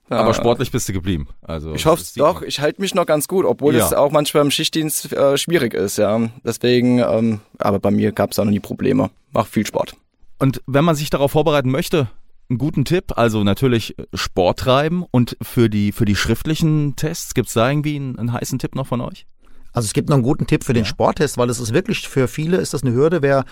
Aber 0.10 0.34
sportlich 0.34 0.72
bist 0.72 0.90
du 0.90 0.94
geblieben. 0.94 1.30
Also 1.42 1.74
ich 1.74 1.86
hoffe 1.86 2.02
es 2.02 2.14
doch. 2.14 2.42
Ich 2.42 2.60
halte 2.60 2.82
mich 2.82 2.94
noch 2.94 3.06
ganz 3.06 3.30
gut, 3.30 3.46
obwohl 3.46 3.76
ja. 3.76 3.86
es 3.86 3.94
auch 3.94 4.12
manchmal 4.12 4.44
im 4.44 4.52
Schichtdienst 4.52 5.14
äh, 5.14 5.38
schwierig 5.38 5.74
ist. 5.74 5.98
Ja, 5.98 6.20
deswegen. 6.44 7.00
Ähm, 7.00 7.40
aber 7.60 7.80
bei 7.80 7.92
mir 7.92 8.12
gab 8.12 8.32
es 8.32 8.40
auch 8.40 8.44
noch 8.44 8.52
nie 8.52 8.60
Probleme. 8.60 9.10
Mach 9.32 9.48
viel 9.48 9.66
Sport. 9.66 9.96
Und 10.38 10.62
wenn 10.68 10.84
man 10.84 10.96
sich 10.96 11.10
darauf 11.10 11.32
vorbereiten 11.32 11.72
möchte, 11.72 12.10
einen 12.50 12.58
guten 12.58 12.86
Tipp. 12.86 13.14
Also 13.16 13.44
natürlich 13.44 13.96
Sport 14.14 14.60
treiben 14.60 15.06
und 15.10 15.38
für 15.42 15.70
die 15.70 15.92
für 15.92 16.06
die 16.06 16.16
schriftlichen 16.16 16.96
Tests 16.96 17.34
gibt 17.34 17.48
es 17.48 17.54
da 17.54 17.70
irgendwie 17.70 17.96
einen, 17.96 18.20
einen 18.20 18.34
heißen 18.34 18.60
Tipp 18.60 18.76
noch 18.76 18.88
von 18.88 19.02
euch? 19.02 19.26
Also 19.74 19.86
es 19.86 19.94
gibt 19.94 20.10
noch 20.10 20.16
einen 20.16 20.24
guten 20.24 20.48
Tipp 20.48 20.64
für 20.64 20.74
den 20.74 20.84
ja. 20.84 20.90
Sporttest, 20.90 21.38
weil 21.38 21.50
es 21.50 21.60
ist 21.60 21.74
wirklich 21.74 22.08
für 22.10 22.28
viele 22.28 22.58
ist 22.58 22.74
das 22.74 22.84
eine 22.84 22.94
Hürde. 22.94 23.22
Wer, 23.22 23.46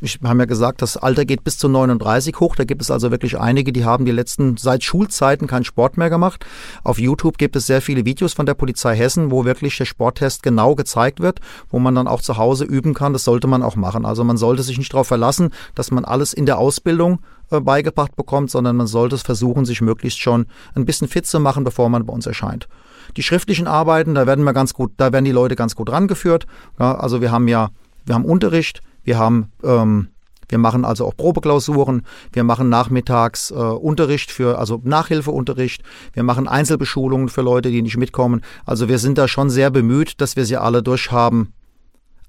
ich 0.00 0.20
haben 0.22 0.38
ja 0.38 0.46
gesagt, 0.46 0.82
das 0.82 0.96
Alter 0.96 1.24
geht 1.24 1.42
bis 1.44 1.58
zu 1.58 1.68
39 1.68 2.38
hoch. 2.38 2.54
Da 2.54 2.64
gibt 2.64 2.82
es 2.82 2.90
also 2.90 3.10
wirklich 3.10 3.38
einige, 3.38 3.72
die 3.72 3.84
haben 3.84 4.04
die 4.04 4.12
letzten 4.12 4.56
seit 4.56 4.84
Schulzeiten 4.84 5.46
keinen 5.46 5.64
Sport 5.64 5.96
mehr 5.96 6.10
gemacht. 6.10 6.46
Auf 6.84 6.98
YouTube 6.98 7.38
gibt 7.38 7.56
es 7.56 7.66
sehr 7.66 7.82
viele 7.82 8.04
Videos 8.04 8.32
von 8.32 8.46
der 8.46 8.54
Polizei 8.54 8.96
Hessen, 8.96 9.30
wo 9.30 9.44
wirklich 9.44 9.76
der 9.76 9.86
Sporttest 9.86 10.42
genau 10.42 10.74
gezeigt 10.74 11.20
wird, 11.20 11.40
wo 11.70 11.78
man 11.78 11.94
dann 11.94 12.08
auch 12.08 12.20
zu 12.20 12.36
Hause 12.36 12.64
üben 12.64 12.94
kann. 12.94 13.12
Das 13.12 13.24
sollte 13.24 13.46
man 13.46 13.62
auch 13.62 13.76
machen. 13.76 14.06
Also 14.06 14.22
man 14.24 14.36
sollte 14.36 14.62
sich 14.62 14.78
nicht 14.78 14.92
darauf 14.92 15.08
verlassen, 15.08 15.50
dass 15.74 15.90
man 15.90 16.04
alles 16.04 16.32
in 16.32 16.46
der 16.46 16.58
Ausbildung 16.58 17.20
äh, 17.50 17.60
beigebracht 17.60 18.16
bekommt, 18.16 18.50
sondern 18.50 18.76
man 18.76 18.86
sollte 18.86 19.14
es 19.14 19.22
versuchen, 19.22 19.64
sich 19.64 19.80
möglichst 19.80 20.20
schon 20.20 20.46
ein 20.74 20.84
bisschen 20.84 21.08
fit 21.08 21.26
zu 21.26 21.40
machen, 21.40 21.64
bevor 21.64 21.88
man 21.88 22.06
bei 22.06 22.12
uns 22.12 22.26
erscheint. 22.26 22.68
Die 23.16 23.22
schriftlichen 23.22 23.66
Arbeiten, 23.66 24.14
da 24.14 24.26
werden 24.26 24.44
wir 24.44 24.52
ganz 24.52 24.74
gut, 24.74 24.92
da 24.96 25.12
werden 25.12 25.24
die 25.24 25.32
Leute 25.32 25.56
ganz 25.56 25.74
gut 25.74 25.90
rangeführt. 25.90 26.46
Ja, 26.78 26.94
also 26.96 27.20
wir 27.20 27.30
haben 27.30 27.48
ja, 27.48 27.70
wir 28.04 28.14
haben 28.14 28.24
Unterricht, 28.24 28.80
wir 29.04 29.18
haben 29.18 29.52
ähm, 29.62 30.08
wir 30.48 30.58
machen 30.58 30.84
also 30.84 31.06
auch 31.06 31.16
Probeklausuren, 31.16 32.02
wir 32.32 32.44
machen 32.44 32.68
nachmittags 32.68 33.50
äh, 33.50 33.54
Unterricht 33.54 34.30
für, 34.30 34.58
also 34.58 34.80
Nachhilfeunterricht, 34.84 35.82
wir 36.12 36.22
machen 36.22 36.48
Einzelbeschulungen 36.48 37.28
für 37.28 37.42
Leute, 37.42 37.70
die 37.70 37.82
nicht 37.82 37.96
mitkommen. 37.96 38.42
Also 38.64 38.88
wir 38.88 38.98
sind 38.98 39.18
da 39.18 39.28
schon 39.28 39.50
sehr 39.50 39.70
bemüht, 39.70 40.20
dass 40.20 40.36
wir 40.36 40.44
sie 40.44 40.56
alle 40.56 40.82
durchhaben, 40.82 41.52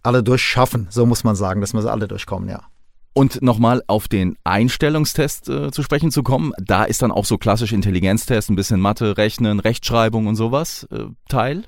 alle 0.03 0.23
durchschaffen, 0.23 0.87
so 0.89 1.05
muss 1.05 1.23
man 1.23 1.35
sagen, 1.35 1.61
dass 1.61 1.73
wir 1.73 1.81
sie 1.81 1.91
alle 1.91 2.07
durchkommen, 2.07 2.49
ja. 2.49 2.61
Und 3.17 3.41
nochmal 3.41 3.81
auf 3.87 4.07
den 4.07 4.37
Einstellungstest 4.43 5.49
äh, 5.49 5.71
zu 5.71 5.81
sprechen 5.81 6.11
zu 6.11 6.21
kommen, 6.21 6.51
da 6.63 6.83
ist 6.83 7.01
dann 7.01 7.11
auch 7.11 7.25
so 7.25 7.39
klassisch 7.39 7.73
Intelligenztest, 7.73 8.51
ein 8.51 8.55
bisschen 8.55 8.79
Mathe, 8.79 9.17
Rechnen, 9.17 9.59
Rechtschreibung 9.59 10.27
und 10.27 10.35
sowas 10.35 10.87
äh, 10.91 11.05
Teil. 11.27 11.63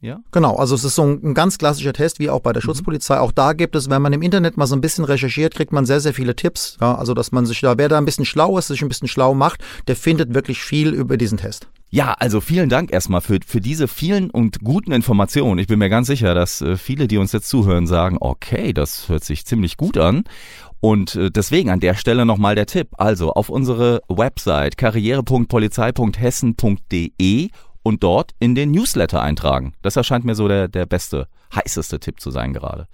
Ja? 0.00 0.18
Genau, 0.32 0.56
also 0.56 0.74
es 0.74 0.82
ist 0.82 0.96
so 0.96 1.04
ein, 1.04 1.20
ein, 1.22 1.34
ganz 1.34 1.56
klassischer 1.56 1.92
Test, 1.92 2.18
wie 2.18 2.30
auch 2.30 2.40
bei 2.40 2.52
der 2.52 2.64
mhm. 2.64 2.66
Schutzpolizei. 2.66 3.20
Auch 3.20 3.30
da 3.30 3.52
gibt 3.52 3.76
es, 3.76 3.88
wenn 3.88 4.02
man 4.02 4.12
im 4.12 4.22
Internet 4.22 4.56
mal 4.56 4.66
so 4.66 4.74
ein 4.74 4.80
bisschen 4.80 5.04
recherchiert, 5.04 5.54
kriegt 5.54 5.72
man 5.72 5.86
sehr, 5.86 6.00
sehr 6.00 6.14
viele 6.14 6.34
Tipps. 6.34 6.78
Ja, 6.80 6.96
also 6.96 7.14
dass 7.14 7.30
man 7.30 7.46
sich 7.46 7.60
da, 7.60 7.78
wer 7.78 7.88
da 7.88 7.96
ein 7.96 8.04
bisschen 8.04 8.24
schlau 8.24 8.58
ist, 8.58 8.66
sich 8.66 8.82
ein 8.82 8.88
bisschen 8.88 9.06
schlau 9.06 9.34
macht, 9.34 9.62
der 9.86 9.94
findet 9.94 10.34
wirklich 10.34 10.58
viel 10.58 10.88
über 10.94 11.16
diesen 11.16 11.38
Test. 11.38 11.68
Ja, 11.90 12.12
also 12.18 12.42
vielen 12.42 12.68
Dank 12.68 12.92
erstmal 12.92 13.22
für, 13.22 13.38
für 13.46 13.62
diese 13.62 13.88
vielen 13.88 14.28
und 14.28 14.60
guten 14.60 14.92
Informationen. 14.92 15.58
Ich 15.58 15.68
bin 15.68 15.78
mir 15.78 15.88
ganz 15.88 16.06
sicher, 16.06 16.34
dass 16.34 16.60
äh, 16.60 16.76
viele, 16.76 17.08
die 17.08 17.16
uns 17.16 17.32
jetzt 17.32 17.48
zuhören, 17.48 17.86
sagen, 17.86 18.18
okay, 18.20 18.74
das 18.74 19.08
hört 19.08 19.24
sich 19.24 19.46
ziemlich 19.46 19.78
gut 19.78 19.96
an. 19.96 20.24
Und 20.80 21.16
äh, 21.16 21.30
deswegen 21.30 21.70
an 21.70 21.80
der 21.80 21.94
Stelle 21.94 22.24
nochmal 22.24 22.54
der 22.54 22.66
Tipp. 22.66 22.88
Also 22.96 23.32
auf 23.32 23.48
unsere 23.48 24.00
Website 24.08 24.76
karriere.polizei.hessen.de 24.76 27.50
und 27.82 28.02
dort 28.02 28.32
in 28.38 28.54
den 28.54 28.70
Newsletter 28.70 29.22
eintragen. 29.22 29.74
Das 29.82 29.96
erscheint 29.96 30.24
mir 30.24 30.34
so 30.34 30.46
der, 30.46 30.68
der 30.68 30.86
beste, 30.86 31.26
heißeste 31.54 32.00
Tipp 32.00 32.20
zu 32.20 32.30
sein 32.30 32.52
gerade. 32.52 32.86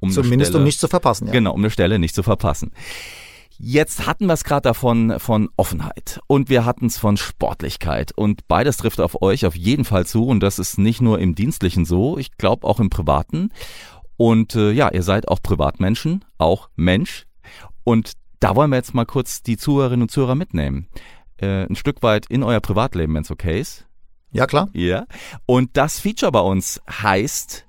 Um 0.00 0.10
Zumindest 0.10 0.50
Stelle, 0.50 0.62
um 0.62 0.64
nicht 0.64 0.80
zu 0.80 0.88
verpassen. 0.88 1.26
Ja. 1.26 1.32
Genau, 1.32 1.52
um 1.52 1.60
eine 1.60 1.70
Stelle 1.70 1.98
nicht 1.98 2.14
zu 2.14 2.22
verpassen. 2.22 2.72
Jetzt 3.58 4.06
hatten 4.06 4.26
wir 4.26 4.34
es 4.34 4.44
gerade 4.44 4.62
davon 4.62 5.18
von 5.18 5.48
Offenheit 5.56 6.20
und 6.26 6.50
wir 6.50 6.66
hatten 6.66 6.86
es 6.86 6.98
von 6.98 7.16
Sportlichkeit 7.16 8.12
und 8.12 8.46
beides 8.48 8.76
trifft 8.76 9.00
auf 9.00 9.22
euch 9.22 9.46
auf 9.46 9.56
jeden 9.56 9.86
Fall 9.86 10.04
zu 10.04 10.26
und 10.26 10.40
das 10.40 10.58
ist 10.58 10.78
nicht 10.78 11.00
nur 11.00 11.20
im 11.20 11.34
dienstlichen 11.34 11.86
so, 11.86 12.18
ich 12.18 12.36
glaube 12.36 12.66
auch 12.66 12.80
im 12.80 12.90
privaten. 12.90 13.50
Und 14.18 14.54
äh, 14.54 14.72
ja, 14.72 14.90
ihr 14.92 15.02
seid 15.02 15.28
auch 15.28 15.42
Privatmenschen, 15.42 16.24
auch 16.38 16.68
Mensch. 16.76 17.25
Und 17.86 18.14
da 18.40 18.56
wollen 18.56 18.70
wir 18.70 18.76
jetzt 18.76 18.94
mal 18.94 19.06
kurz 19.06 19.44
die 19.44 19.56
Zuhörerinnen 19.56 20.02
und 20.02 20.10
Zuhörer 20.10 20.34
mitnehmen. 20.34 20.88
Äh, 21.36 21.66
ein 21.66 21.76
Stück 21.76 22.02
weit 22.02 22.26
in 22.26 22.42
euer 22.42 22.58
Privatleben, 22.58 23.14
wenn 23.14 23.22
es 23.22 23.30
okay 23.30 23.60
ist. 23.60 23.86
Ja, 24.32 24.48
klar. 24.48 24.68
Ja. 24.72 25.06
Und 25.46 25.76
das 25.76 26.00
Feature 26.00 26.32
bei 26.32 26.40
uns 26.40 26.80
heißt, 26.90 27.64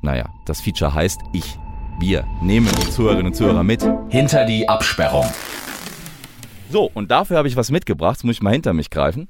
naja, 0.00 0.32
das 0.46 0.62
Feature 0.62 0.94
heißt 0.94 1.20
ich. 1.34 1.58
Wir 2.00 2.26
nehmen 2.40 2.66
die 2.80 2.90
Zuhörerinnen 2.90 3.26
und 3.26 3.34
Zuhörer 3.34 3.62
mit 3.62 3.86
hinter 4.08 4.46
die 4.46 4.66
Absperrung. 4.70 5.30
So, 6.70 6.90
und 6.94 7.10
dafür 7.10 7.36
habe 7.36 7.46
ich 7.46 7.56
was 7.56 7.70
mitgebracht. 7.70 8.16
Jetzt 8.16 8.24
muss 8.24 8.36
ich 8.36 8.42
mal 8.42 8.52
hinter 8.52 8.72
mich 8.72 8.88
greifen. 8.88 9.28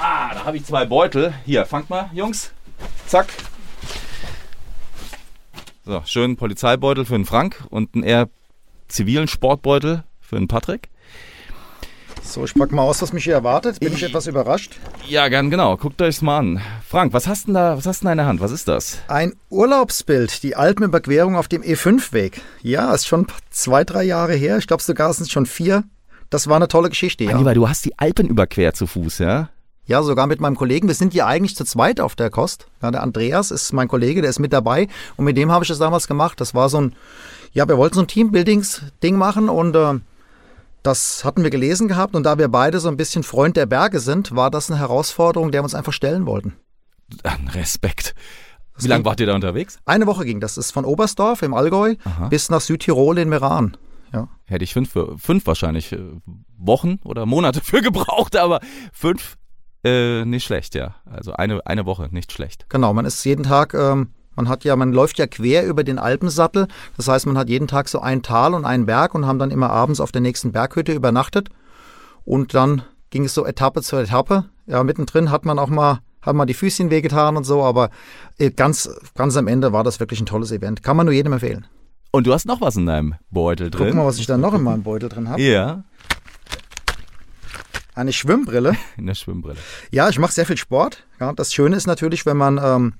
Ah, 0.00 0.32
da 0.32 0.46
habe 0.46 0.56
ich 0.56 0.64
zwei 0.64 0.86
Beutel. 0.86 1.34
Hier, 1.44 1.66
fangt 1.66 1.90
mal, 1.90 2.08
Jungs. 2.14 2.50
Zack. 3.06 3.26
So, 5.84 6.00
schönen 6.06 6.36
Polizeibeutel 6.36 7.04
für 7.04 7.12
den 7.12 7.26
Frank 7.26 7.62
und 7.68 7.94
einen 7.94 8.04
eher 8.04 8.30
zivilen 8.88 9.28
Sportbeutel 9.28 10.04
für 10.20 10.36
den 10.36 10.48
Patrick. 10.48 10.90
So, 12.22 12.44
ich 12.44 12.54
pack 12.54 12.72
mal 12.72 12.82
aus, 12.82 13.02
was 13.02 13.12
mich 13.12 13.24
hier 13.24 13.34
erwartet. 13.34 13.80
Bin 13.80 13.92
ich, 13.92 14.02
ich 14.02 14.04
etwas 14.04 14.26
überrascht? 14.26 14.78
Ja, 15.06 15.28
gern 15.28 15.50
genau. 15.50 15.76
Guckt 15.76 16.00
euch's 16.00 16.22
mal 16.22 16.38
an. 16.38 16.60
Frank, 16.88 17.12
was 17.12 17.26
hast 17.26 17.48
du 17.48 17.52
da, 17.52 17.76
was 17.76 17.86
hast 17.86 18.00
du 18.00 18.06
da 18.06 18.12
in 18.12 18.18
der 18.18 18.26
Hand? 18.26 18.40
Was 18.40 18.50
ist 18.50 18.66
das? 18.66 18.98
Ein 19.08 19.34
Urlaubsbild, 19.50 20.42
die 20.42 20.56
Alpenüberquerung 20.56 21.36
auf 21.36 21.48
dem 21.48 21.62
E5-Weg. 21.62 22.40
Ja, 22.62 22.92
ist 22.94 23.06
schon 23.06 23.26
zwei, 23.50 23.84
drei 23.84 24.04
Jahre 24.04 24.34
her. 24.34 24.58
Ich 24.58 24.66
glaube 24.66 24.82
sogar 24.82 25.12
sind 25.12 25.24
es 25.24 25.30
schon 25.30 25.46
vier. 25.46 25.84
Das 26.30 26.48
war 26.48 26.56
eine 26.56 26.68
tolle 26.68 26.88
Geschichte, 26.88 27.24
ja. 27.24 27.36
Lieber, 27.36 27.54
du 27.54 27.68
hast 27.68 27.84
die 27.84 27.98
Alpen 27.98 28.26
überquert 28.28 28.74
zu 28.74 28.86
Fuß, 28.86 29.18
ja? 29.18 29.50
Ja, 29.86 30.02
sogar 30.02 30.26
mit 30.26 30.40
meinem 30.40 30.56
Kollegen. 30.56 30.88
Wir 30.88 30.94
sind 30.94 31.12
ja 31.12 31.26
eigentlich 31.26 31.56
zu 31.56 31.64
zweit 31.64 32.00
auf 32.00 32.16
der 32.16 32.30
Kost. 32.30 32.66
Ja, 32.82 32.90
der 32.90 33.02
Andreas 33.02 33.50
ist 33.50 33.72
mein 33.74 33.86
Kollege, 33.86 34.22
der 34.22 34.30
ist 34.30 34.38
mit 34.38 34.52
dabei. 34.52 34.88
Und 35.16 35.26
mit 35.26 35.36
dem 35.36 35.52
habe 35.52 35.62
ich 35.62 35.68
das 35.68 35.78
damals 35.78 36.08
gemacht. 36.08 36.40
Das 36.40 36.54
war 36.54 36.70
so 36.70 36.80
ein, 36.80 36.96
ja, 37.54 37.66
wir 37.68 37.78
wollten 37.78 37.94
so 37.94 38.00
ein 38.02 38.08
Teambuildings-Ding 38.08 39.16
machen 39.16 39.48
und 39.48 39.74
äh, 39.74 39.94
das 40.82 41.24
hatten 41.24 41.42
wir 41.42 41.50
gelesen 41.50 41.88
gehabt. 41.88 42.14
Und 42.14 42.24
da 42.24 42.36
wir 42.36 42.48
beide 42.48 42.78
so 42.80 42.88
ein 42.88 42.96
bisschen 42.96 43.22
Freund 43.22 43.56
der 43.56 43.66
Berge 43.66 44.00
sind, 44.00 44.36
war 44.36 44.50
das 44.50 44.70
eine 44.70 44.78
Herausforderung, 44.78 45.50
der 45.50 45.60
wir 45.60 45.64
uns 45.64 45.74
einfach 45.74 45.92
stellen 45.92 46.26
wollten. 46.26 46.54
Respekt. 47.52 48.14
Wie 48.78 48.88
lange 48.88 49.04
wart 49.04 49.20
ihr 49.20 49.26
da 49.26 49.34
unterwegs? 49.34 49.78
Eine 49.86 50.06
Woche 50.06 50.24
ging. 50.24 50.40
Das 50.40 50.58
ist 50.58 50.72
von 50.72 50.84
Oberstdorf 50.84 51.42
im 51.42 51.54
Allgäu 51.54 51.94
Aha. 52.04 52.28
bis 52.28 52.50
nach 52.50 52.60
Südtirol 52.60 53.18
in 53.18 53.28
Meran. 53.28 53.76
Ja. 54.12 54.28
Hätte 54.46 54.64
ich 54.64 54.72
fünf, 54.72 54.96
fünf 55.16 55.46
wahrscheinlich 55.46 55.92
äh, 55.92 56.00
Wochen 56.58 56.98
oder 57.04 57.24
Monate 57.24 57.60
für 57.64 57.82
gebraucht, 57.82 58.36
aber 58.36 58.60
fünf 58.92 59.36
äh, 59.84 60.24
nicht 60.24 60.44
schlecht, 60.44 60.74
ja. 60.74 60.96
Also 61.04 61.34
eine, 61.34 61.64
eine 61.66 61.86
Woche, 61.86 62.08
nicht 62.10 62.32
schlecht. 62.32 62.66
Genau, 62.68 62.92
man 62.92 63.04
ist 63.04 63.24
jeden 63.24 63.44
Tag, 63.44 63.74
ähm, 63.74 64.08
man 64.36 64.48
hat 64.48 64.64
ja, 64.64 64.76
man 64.76 64.92
läuft 64.92 65.18
ja 65.18 65.26
quer 65.26 65.66
über 65.66 65.84
den 65.84 65.98
Alpensattel. 65.98 66.68
Das 66.96 67.08
heißt, 67.08 67.26
man 67.26 67.38
hat 67.38 67.48
jeden 67.48 67.68
Tag 67.68 67.88
so 67.88 68.00
ein 68.00 68.22
Tal 68.22 68.54
und 68.54 68.64
einen 68.64 68.86
Berg 68.86 69.14
und 69.14 69.26
haben 69.26 69.38
dann 69.38 69.50
immer 69.50 69.70
abends 69.70 70.00
auf 70.00 70.12
der 70.12 70.20
nächsten 70.20 70.52
Berghütte 70.52 70.92
übernachtet. 70.92 71.48
Und 72.24 72.54
dann 72.54 72.82
ging 73.10 73.24
es 73.24 73.34
so 73.34 73.44
Etappe 73.44 73.82
zu 73.82 73.96
Etappe. 73.96 74.44
Ja, 74.66 74.82
mittendrin 74.82 75.30
hat 75.30 75.44
man 75.44 75.58
auch 75.58 75.68
mal 75.68 76.00
haben 76.24 76.38
mal 76.38 76.46
die 76.46 76.54
Füßchen 76.54 76.90
wehgetan 76.90 77.36
und 77.36 77.44
so, 77.44 77.62
aber 77.62 77.90
äh, 78.38 78.50
ganz, 78.50 78.88
ganz 79.14 79.36
am 79.36 79.46
Ende 79.46 79.72
war 79.72 79.84
das 79.84 80.00
wirklich 80.00 80.20
ein 80.20 80.26
tolles 80.26 80.52
Event. 80.52 80.82
Kann 80.82 80.96
man 80.96 81.06
nur 81.06 81.14
jedem 81.14 81.34
empfehlen. 81.34 81.66
Und 82.10 82.26
du 82.26 82.32
hast 82.32 82.46
noch 82.46 82.60
was 82.60 82.76
in 82.76 82.86
deinem 82.86 83.16
Beutel 83.30 83.70
drin. 83.70 83.88
Guck 83.88 83.96
mal, 83.96 84.06
was 84.06 84.18
ich 84.18 84.26
da 84.26 84.36
noch 84.36 84.54
in 84.54 84.62
meinem 84.62 84.84
Beutel 84.84 85.08
drin 85.08 85.28
habe. 85.28 85.42
Ja. 85.42 85.84
Eine 87.94 88.12
Schwimmbrille. 88.12 88.76
In 88.96 89.06
der 89.06 89.14
Schwimmbrille. 89.14 89.56
Ja, 89.92 90.08
ich 90.08 90.18
mache 90.18 90.32
sehr 90.32 90.46
viel 90.46 90.56
Sport. 90.56 91.04
Ja, 91.20 91.32
das 91.32 91.52
Schöne 91.52 91.76
ist 91.76 91.86
natürlich, 91.86 92.26
wenn 92.26 92.36
man, 92.36 92.58
ähm, 92.62 92.94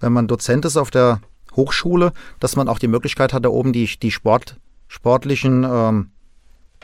wenn 0.00 0.12
man 0.12 0.26
Dozent 0.26 0.64
ist 0.64 0.76
auf 0.76 0.90
der 0.90 1.20
Hochschule, 1.56 2.12
dass 2.40 2.56
man 2.56 2.68
auch 2.68 2.78
die 2.78 2.88
Möglichkeit 2.88 3.32
hat, 3.32 3.44
da 3.44 3.48
oben 3.48 3.72
die, 3.72 3.88
die 4.00 4.10
Sport, 4.10 4.56
sportlichen 4.86 5.64
ähm, 5.64 6.10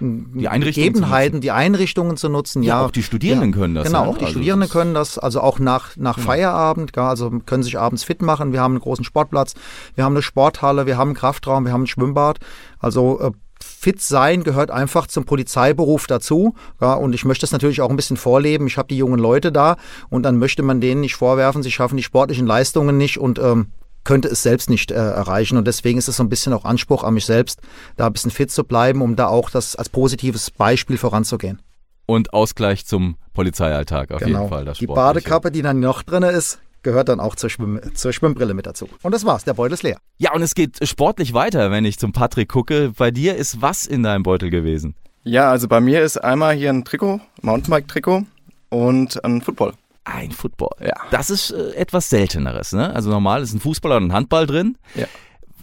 die 0.00 0.42
Gegebenheiten, 0.42 1.40
die 1.40 1.52
Einrichtungen 1.52 2.16
zu 2.16 2.28
nutzen. 2.28 2.62
Ja, 2.62 2.80
ja 2.80 2.86
auch 2.86 2.90
die 2.90 3.02
Studierenden 3.02 3.50
ja, 3.52 3.56
können 3.56 3.74
das. 3.76 3.86
Genau, 3.86 4.04
ja? 4.04 4.10
auch 4.10 4.18
die 4.18 4.24
also 4.24 4.32
Studierenden 4.32 4.68
können 4.68 4.94
das. 4.94 5.18
Also 5.18 5.40
auch 5.40 5.60
nach, 5.60 5.96
nach 5.96 6.16
genau. 6.16 6.26
Feierabend, 6.26 6.92
ja, 6.96 7.08
also 7.08 7.30
können 7.46 7.62
sich 7.62 7.78
abends 7.78 8.02
fit 8.02 8.20
machen. 8.20 8.52
Wir 8.52 8.60
haben 8.60 8.72
einen 8.72 8.80
großen 8.80 9.04
Sportplatz, 9.04 9.54
wir 9.94 10.04
haben 10.04 10.14
eine 10.14 10.22
Sporthalle, 10.22 10.86
wir 10.86 10.98
haben 10.98 11.10
einen 11.10 11.16
Kraftraum, 11.16 11.64
wir 11.64 11.72
haben 11.72 11.84
ein 11.84 11.86
Schwimmbad. 11.86 12.38
Also 12.80 13.20
äh, 13.20 13.30
fit 13.62 14.00
sein 14.00 14.44
gehört 14.44 14.70
einfach 14.70 15.06
zum 15.06 15.24
Polizeiberuf 15.24 16.06
dazu. 16.06 16.54
Ja, 16.80 16.94
und 16.94 17.14
ich 17.14 17.24
möchte 17.24 17.42
das 17.42 17.52
natürlich 17.52 17.80
auch 17.80 17.90
ein 17.90 17.96
bisschen 17.96 18.16
vorleben. 18.16 18.66
Ich 18.66 18.78
habe 18.78 18.88
die 18.88 18.96
jungen 18.96 19.18
Leute 19.18 19.52
da 19.52 19.76
und 20.10 20.22
dann 20.22 20.38
möchte 20.38 20.62
man 20.62 20.80
denen 20.80 21.00
nicht 21.00 21.14
vorwerfen, 21.14 21.62
sie 21.62 21.70
schaffen 21.70 21.96
die 21.96 22.02
sportlichen 22.02 22.46
Leistungen 22.46 22.96
nicht 22.96 23.18
und 23.18 23.38
ähm, 23.38 23.68
könnte 24.04 24.28
es 24.28 24.42
selbst 24.42 24.70
nicht 24.70 24.90
äh, 24.90 24.94
erreichen. 24.94 25.56
Und 25.56 25.66
deswegen 25.66 25.98
ist 25.98 26.08
es 26.08 26.16
so 26.16 26.22
ein 26.22 26.28
bisschen 26.28 26.52
auch 26.52 26.64
Anspruch 26.64 27.02
an 27.02 27.14
mich 27.14 27.26
selbst, 27.26 27.60
da 27.96 28.06
ein 28.06 28.12
bisschen 28.12 28.30
fit 28.30 28.50
zu 28.50 28.64
bleiben, 28.64 29.02
um 29.02 29.16
da 29.16 29.28
auch 29.28 29.50
das 29.50 29.76
als 29.76 29.88
positives 29.88 30.50
Beispiel 30.50 30.98
voranzugehen. 30.98 31.60
Und 32.06 32.34
Ausgleich 32.34 32.84
zum 32.84 33.16
Polizeialltag 33.32 34.12
auf 34.12 34.20
genau. 34.20 34.40
jeden 34.40 34.50
Fall. 34.50 34.64
Das 34.66 34.78
die 34.78 34.86
Badekappe, 34.86 35.50
die 35.50 35.62
dann 35.62 35.80
noch 35.80 36.02
drin 36.02 36.22
ist, 36.22 36.58
gehört 36.84 37.08
dann 37.08 37.18
auch 37.18 37.34
zur, 37.34 37.50
Schwimm 37.50 37.80
zur 37.94 38.12
Schwimmbrille 38.12 38.54
mit 38.54 38.66
dazu. 38.66 38.88
Und 39.02 39.12
das 39.12 39.24
war's, 39.24 39.42
der 39.42 39.54
Beutel 39.54 39.74
ist 39.74 39.82
leer. 39.82 39.98
Ja, 40.18 40.32
und 40.32 40.42
es 40.42 40.54
geht 40.54 40.86
sportlich 40.86 41.34
weiter, 41.34 41.72
wenn 41.72 41.84
ich 41.84 41.98
zum 41.98 42.12
Patrick 42.12 42.48
gucke. 42.48 42.92
Bei 42.96 43.10
dir 43.10 43.34
ist 43.34 43.60
was 43.60 43.86
in 43.86 44.04
deinem 44.04 44.22
Beutel 44.22 44.50
gewesen? 44.50 44.94
Ja, 45.24 45.50
also 45.50 45.66
bei 45.66 45.80
mir 45.80 46.02
ist 46.02 46.18
einmal 46.18 46.54
hier 46.54 46.70
ein 46.70 46.84
Trikot, 46.84 47.20
Mountainbike-Trikot 47.42 48.24
und 48.68 49.24
ein 49.24 49.40
Football. 49.40 49.72
Ein 50.04 50.32
Football. 50.32 50.76
Ja. 50.80 50.94
Das 51.10 51.30
ist 51.30 51.50
äh, 51.50 51.72
etwas 51.72 52.10
Selteneres, 52.10 52.72
ne? 52.72 52.94
Also 52.94 53.08
normal 53.08 53.42
ist 53.42 53.54
ein 53.54 53.60
Fußball 53.60 53.90
oder 53.90 54.00
ein 54.04 54.12
Handball 54.12 54.46
drin. 54.46 54.76
Ja. 54.94 55.06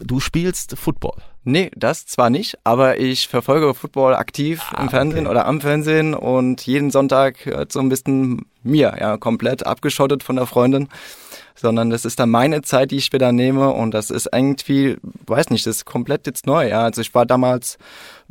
Du 0.04 0.20
spielst 0.20 0.78
Football. 0.78 1.18
Nee, 1.44 1.72
das 1.76 2.06
zwar 2.06 2.30
nicht, 2.30 2.58
aber 2.64 3.00
ich 3.00 3.28
verfolge 3.28 3.74
Football 3.74 4.14
aktiv 4.16 4.62
Ah, 4.72 4.84
im 4.84 4.90
Fernsehen 4.90 5.26
okay. 5.26 5.32
oder 5.32 5.46
am 5.48 5.60
Fernsehen 5.60 6.14
und 6.14 6.66
jeden 6.68 6.92
Sonntag 6.92 7.38
so 7.70 7.80
ein 7.80 7.90
bisschen 7.90 8.46
mir, 8.64 8.96
ja, 9.00 9.18
komplett 9.18 9.66
abgeschottet 9.66 10.24
von 10.24 10.36
der 10.36 10.46
Freundin. 10.46 10.88
Sondern 11.56 11.90
das 11.92 12.06
ist 12.06 12.20
dann 12.20 12.30
meine 12.32 12.62
Zeit, 12.64 12.92
die 12.92 12.98
ich 12.98 13.14
wieder 13.14 13.32
nehme 13.32 13.70
und 13.72 13.92
das 13.92 14.10
ist 14.10 14.30
irgendwie, 14.32 14.98
weiß 15.28 15.50
nicht, 15.50 15.66
das 15.68 15.78
ist 15.78 15.86
komplett 15.86 16.26
jetzt 16.26 16.48
neu. 16.48 16.68
Ja. 16.70 16.84
Also 16.84 17.02
ich 17.02 17.14
war 17.14 17.26
damals 17.26 17.78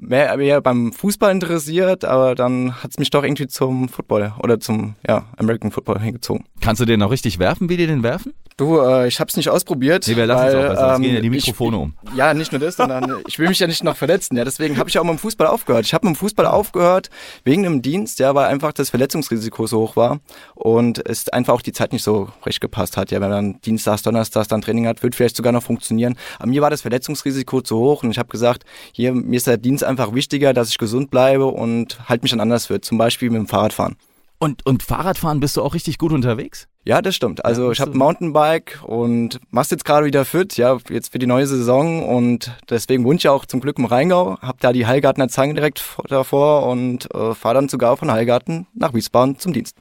mehr, 0.00 0.36
mehr 0.36 0.60
beim 0.60 0.92
Fußball 0.92 1.30
interessiert, 1.30 2.04
aber 2.04 2.34
dann 2.34 2.82
hat 2.82 2.90
es 2.92 2.98
mich 2.98 3.10
doch 3.10 3.22
irgendwie 3.22 3.46
zum 3.46 3.88
Football 3.88 4.32
oder 4.42 4.58
zum 4.60 4.94
ja, 5.06 5.26
American 5.36 5.70
Football 5.70 6.00
hingezogen. 6.00 6.44
Kannst 6.60 6.80
du 6.80 6.84
den 6.86 7.02
auch 7.02 7.10
richtig 7.10 7.38
werfen, 7.38 7.68
wie 7.68 7.76
die 7.76 7.86
den 7.86 8.02
werfen? 8.02 8.32
Du, 8.56 8.78
äh, 8.78 9.08
ich 9.08 9.20
hab's 9.20 9.36
nicht 9.38 9.48
ausprobiert. 9.48 10.06
Nee, 10.06 10.16
wir 10.16 10.26
lassen 10.26 10.48
es 10.48 10.54
weil, 10.54 10.66
auch 10.66 10.68
besser. 10.70 10.90
Es 10.92 10.96
ähm, 10.96 11.02
gehen 11.02 11.14
ja 11.14 11.20
die 11.20 11.26
ich- 11.28 11.46
Mikrofone 11.46 11.76
um. 11.78 11.94
Ja, 12.14 12.34
nicht 12.34 12.52
nur 12.52 12.58
das, 12.60 12.76
sondern 12.76 13.16
ich 13.26 13.38
will 13.38 13.48
mich 13.48 13.58
ja 13.58 13.66
nicht 13.66 13.82
noch 13.82 13.96
verletzen. 13.96 14.36
Ja, 14.36 14.44
deswegen 14.44 14.76
habe 14.76 14.90
ich 14.90 14.98
auch 14.98 15.04
mit 15.04 15.12
dem 15.12 15.18
Fußball 15.18 15.46
aufgehört. 15.46 15.86
Ich 15.86 15.94
habe 15.94 16.06
mit 16.06 16.16
dem 16.16 16.18
Fußball 16.18 16.44
aufgehört 16.44 17.08
wegen 17.44 17.62
dem 17.62 17.80
Dienst, 17.80 18.18
ja, 18.18 18.34
weil 18.34 18.46
einfach 18.48 18.72
das 18.72 18.90
Verletzungsrisiko 18.90 19.66
so 19.66 19.80
hoch 19.80 19.96
war 19.96 20.20
und 20.54 20.98
es 21.08 21.30
einfach 21.30 21.54
auch 21.54 21.62
die 21.62 21.72
Zeit 21.72 21.94
nicht 21.94 22.02
so 22.02 22.28
recht 22.44 22.60
gepasst 22.60 22.98
hat. 22.98 23.10
Ja, 23.10 23.22
wenn 23.22 23.30
man 23.30 23.60
Dienstags, 23.62 24.02
Donnerstags 24.02 24.48
dann 24.48 24.60
Training 24.60 24.86
hat, 24.86 25.02
wird 25.02 25.14
vielleicht 25.14 25.36
sogar 25.36 25.52
noch 25.52 25.62
funktionieren. 25.62 26.16
Aber 26.38 26.48
mir 26.50 26.60
war 26.60 26.68
das 26.68 26.82
Verletzungsrisiko 26.82 27.62
zu 27.62 27.78
hoch 27.78 28.02
und 28.02 28.10
ich 28.10 28.18
habe 28.18 28.28
gesagt, 28.28 28.64
hier 28.92 29.14
mir 29.14 29.38
ist 29.38 29.46
der 29.46 29.56
Dienst 29.56 29.84
einfach 29.90 30.14
wichtiger, 30.14 30.54
dass 30.54 30.70
ich 30.70 30.78
gesund 30.78 31.10
bleibe 31.10 31.46
und 31.46 32.08
halt 32.08 32.22
mich 32.22 32.32
an 32.32 32.40
anders 32.40 32.70
wird. 32.70 32.84
Zum 32.84 32.96
Beispiel 32.98 33.30
mit 33.30 33.38
dem 33.38 33.46
Fahrradfahren. 33.46 33.96
Und, 34.38 34.64
und 34.64 34.82
Fahrradfahren 34.82 35.38
bist 35.38 35.58
du 35.58 35.62
auch 35.62 35.74
richtig 35.74 35.98
gut 35.98 36.12
unterwegs? 36.12 36.66
Ja, 36.86 37.02
das 37.02 37.14
stimmt. 37.14 37.44
Also 37.44 37.66
Ja, 37.66 37.72
ich 37.72 37.80
habe 37.80 37.94
Mountainbike 37.94 38.80
und 38.86 39.38
machst 39.50 39.70
jetzt 39.70 39.84
gerade 39.84 40.06
wieder 40.06 40.24
fit, 40.24 40.56
ja, 40.56 40.78
jetzt 40.88 41.12
für 41.12 41.18
die 41.18 41.26
neue 41.26 41.46
Saison 41.46 42.08
und 42.08 42.50
deswegen 42.70 43.04
wohne 43.04 43.16
ich 43.18 43.24
ja 43.24 43.32
auch 43.32 43.44
zum 43.44 43.60
Glück 43.60 43.78
im 43.78 43.84
Rheingau, 43.84 44.38
hab 44.40 44.58
da 44.60 44.72
die 44.72 44.86
Heilgartener 44.86 45.28
Zange 45.28 45.52
direkt 45.52 45.78
vor- 45.78 46.06
davor 46.08 46.66
und 46.68 47.14
äh, 47.14 47.34
fahre 47.34 47.56
dann 47.56 47.68
sogar 47.68 47.98
von 47.98 48.10
Heilgarten 48.10 48.66
nach 48.72 48.94
Wiesbaden 48.94 49.38
zum 49.38 49.52
Dienst. 49.52 49.76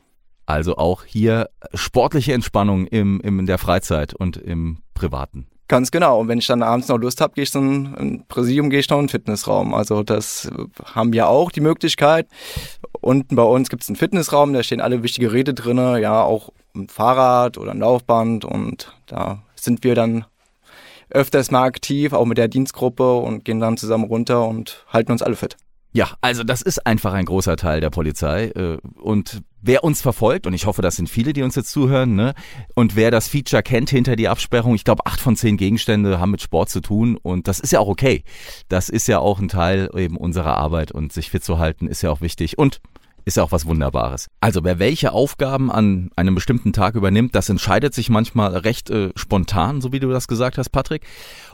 Also 0.45 0.75
auch 0.75 1.05
hier 1.05 1.49
sportliche 1.73 2.33
Entspannung 2.33 2.85
im, 2.87 3.21
im, 3.21 3.39
in 3.39 3.45
der 3.45 3.59
Freizeit 3.59 4.13
und 4.13 4.35
im 4.35 4.79
Privaten. 4.93 5.47
Ganz 5.69 5.91
genau. 5.91 6.19
Und 6.19 6.27
wenn 6.27 6.39
ich 6.39 6.47
dann 6.47 6.63
abends 6.63 6.88
noch 6.88 6.97
Lust 6.97 7.21
habe, 7.21 7.36
gehe 7.36 7.43
ich 7.43 7.51
zum 7.51 7.95
im 7.95 8.25
Präsidium, 8.27 8.71
gehe 8.71 8.79
ich 8.79 8.89
noch 8.89 8.97
in 8.97 9.03
den 9.03 9.10
Fitnessraum. 9.10 9.75
Also 9.75 10.01
das 10.01 10.45
äh, 10.45 10.65
haben 10.95 11.13
wir 11.13 11.29
auch 11.29 11.51
die 11.51 11.62
Möglichkeit. 11.62 12.27
Unten 13.01 13.36
bei 13.36 13.43
uns 13.43 13.69
gibt 13.69 13.84
es 13.84 13.89
einen 13.89 13.95
Fitnessraum, 13.95 14.51
da 14.51 14.63
stehen 14.63 14.82
alle 14.82 15.03
wichtige 15.03 15.27
Geräte 15.27 15.53
drinne, 15.53 16.01
ja, 16.01 16.23
auch 16.23 16.49
ein 16.75 16.89
Fahrrad 16.89 17.60
oder 17.60 17.71
ein 17.71 17.79
Laufband 17.79 18.45
und 18.45 18.93
da 19.05 19.43
sind 19.55 19.84
wir 19.84 19.93
dann 19.93 20.25
öfters 21.12 21.51
mal 21.51 21.63
aktiv, 21.63 22.13
auch 22.13 22.25
mit 22.25 22.39
der 22.39 22.47
Dienstgruppe 22.47 23.17
und 23.17 23.45
gehen 23.45 23.60
dann 23.60 23.77
zusammen 23.77 24.05
runter 24.05 24.47
und 24.47 24.86
halten 24.91 25.12
uns 25.12 25.21
alle 25.21 25.36
fit. 25.36 25.55
Ja, 25.91 26.12
also 26.21 26.43
das 26.43 26.62
ist 26.62 26.86
einfach 26.86 27.13
ein 27.13 27.25
großer 27.25 27.58
Teil 27.58 27.82
der 27.82 27.89
Polizei. 27.89 28.49
äh, 28.49 28.78
Und 29.02 29.41
wer 29.62 29.84
uns 29.84 30.02
verfolgt, 30.02 30.45
und 30.45 30.54
ich 30.54 30.67
hoffe, 30.67 30.84
das 30.84 30.95
sind 30.95 31.10
viele, 31.10 31.34
die 31.34 31.41
uns 31.41 31.56
jetzt 31.56 31.71
zuhören, 31.71 32.15
ne? 32.15 32.36
Und 32.75 32.95
wer 32.95 33.10
das 33.10 33.28
Feature 33.28 33.63
kennt 33.63 33.89
hinter 33.89 34.15
die 34.15 34.28
Absperrung, 34.28 34.75
ich 34.75 34.84
glaube, 34.84 35.06
acht 35.08 35.19
von 35.19 35.36
zehn 35.36 35.58
Gegenstände 35.58 36.19
haben 36.19 36.32
mit 36.32 36.41
Sport 36.41 36.69
zu 36.69 36.82
tun. 36.82 37.17
Und 37.17 37.47
das 37.47 37.60
ist 37.60 37.71
ja 37.71 37.80
auch 37.80 37.88
okay. 37.88 38.23
Das 38.67 38.89
ist 38.89 39.08
ja 39.08 39.19
auch 39.19 39.39
ein 39.39 39.47
Teil 39.47 39.89
eben 39.95 40.15
unserer 40.15 40.58
Arbeit 40.58 40.91
und 40.91 41.12
sich 41.12 41.32
fit 41.32 41.43
zu 41.43 41.58
halten 41.58 41.88
ist 41.88 42.04
ja 42.04 42.12
auch 42.12 42.21
wichtig. 42.21 42.60
Und 42.60 42.82
ist 43.29 43.37
ja 43.37 43.43
auch 43.43 43.51
was 43.51 43.65
Wunderbares. 43.65 44.27
Also 44.41 44.63
wer 44.63 44.79
welche 44.79 45.13
Aufgaben 45.13 45.71
an 45.71 46.09
einem 46.15 46.35
bestimmten 46.35 46.73
Tag 46.73 46.95
übernimmt, 46.95 47.35
das 47.35 47.47
entscheidet 47.47 47.93
sich 47.93 48.09
manchmal 48.09 48.57
recht 48.57 48.89
äh, 48.89 49.11
spontan, 49.15 49.81
so 49.81 49.93
wie 49.93 49.99
du 49.99 50.09
das 50.09 50.27
gesagt 50.27 50.57
hast, 50.57 50.69
Patrick. 50.69 51.05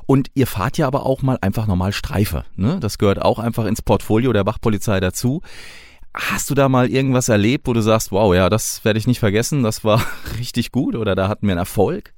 Und 0.08 0.30
ihr 0.34 0.48
fahrt 0.48 0.78
ja 0.78 0.88
aber 0.88 1.06
auch 1.06 1.22
mal 1.22 1.38
einfach 1.42 1.68
normal 1.68 1.94
Streife. 1.94 2.46
Ne? 2.56 2.80
Das 2.80 2.98
gehört 2.98 3.22
auch 3.22 3.40
einfach 3.40 3.66
ins 3.66 3.82
Portfolio 3.82 4.34
der 4.34 4.46
Wachpolizei 4.46 5.00
dazu. 5.00 5.42
Hast 6.14 6.50
du 6.50 6.56
da 6.56 6.70
mal 6.70 6.90
irgendwas 6.90 7.28
erlebt, 7.28 7.68
wo 7.68 7.74
du 7.74 7.82
sagst, 7.82 8.12
wow, 8.12 8.34
ja, 8.34 8.50
das 8.50 8.86
werde 8.86 8.98
ich 8.98 9.06
nicht 9.06 9.20
vergessen, 9.20 9.62
das 9.64 9.84
war 9.84 10.02
richtig 10.40 10.72
gut 10.72 10.96
oder 10.96 11.14
da 11.14 11.28
hatten 11.28 11.46
wir 11.46 11.52
einen 11.52 11.60
Erfolg? 11.60 12.14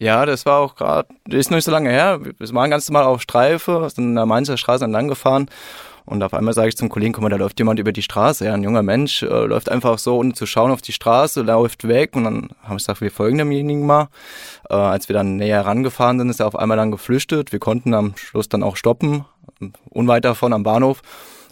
Ja, 0.00 0.26
das 0.26 0.46
war 0.46 0.58
auch 0.58 0.74
gerade, 0.74 1.08
ist 1.28 1.50
noch 1.50 1.56
nicht 1.56 1.64
so 1.64 1.70
lange 1.70 1.90
her. 1.90 2.20
Wir 2.22 2.54
waren 2.54 2.70
ganz 2.70 2.88
normal 2.88 3.04
auf 3.04 3.20
Streife, 3.20 3.88
sind 3.94 4.04
in 4.04 4.14
der 4.16 4.26
Mainzer 4.26 4.56
Straße 4.56 4.84
entlang 4.84 5.08
gefahren 5.08 5.48
und 6.10 6.24
auf 6.24 6.34
einmal 6.34 6.54
sage 6.54 6.68
ich 6.68 6.76
zum 6.76 6.88
Kollegen, 6.88 7.12
guck 7.12 7.22
mal, 7.22 7.28
da 7.28 7.36
läuft 7.36 7.60
jemand 7.60 7.78
über 7.78 7.92
die 7.92 8.02
Straße. 8.02 8.44
Ja, 8.44 8.54
ein 8.54 8.64
junger 8.64 8.82
Mensch 8.82 9.22
äh, 9.22 9.26
läuft 9.26 9.68
einfach 9.68 9.96
so, 9.98 10.18
ohne 10.18 10.32
zu 10.32 10.44
schauen, 10.44 10.72
auf 10.72 10.82
die 10.82 10.92
Straße, 10.92 11.42
läuft 11.42 11.86
weg 11.86 12.16
und 12.16 12.24
dann 12.24 12.48
haben 12.62 12.70
wir 12.70 12.76
gesagt, 12.76 13.00
wir 13.00 13.12
folgen 13.12 13.38
demjenigen 13.38 13.86
mal. 13.86 14.08
Äh, 14.68 14.74
als 14.74 15.08
wir 15.08 15.14
dann 15.14 15.36
näher 15.36 15.64
rangefahren 15.64 16.18
sind, 16.18 16.28
ist 16.28 16.40
er 16.40 16.48
auf 16.48 16.56
einmal 16.56 16.76
dann 16.76 16.90
geflüchtet. 16.90 17.52
Wir 17.52 17.60
konnten 17.60 17.94
am 17.94 18.16
Schluss 18.16 18.48
dann 18.48 18.64
auch 18.64 18.74
stoppen, 18.74 19.24
unweit 19.88 20.24
davon 20.24 20.52
am 20.52 20.64
Bahnhof. 20.64 21.00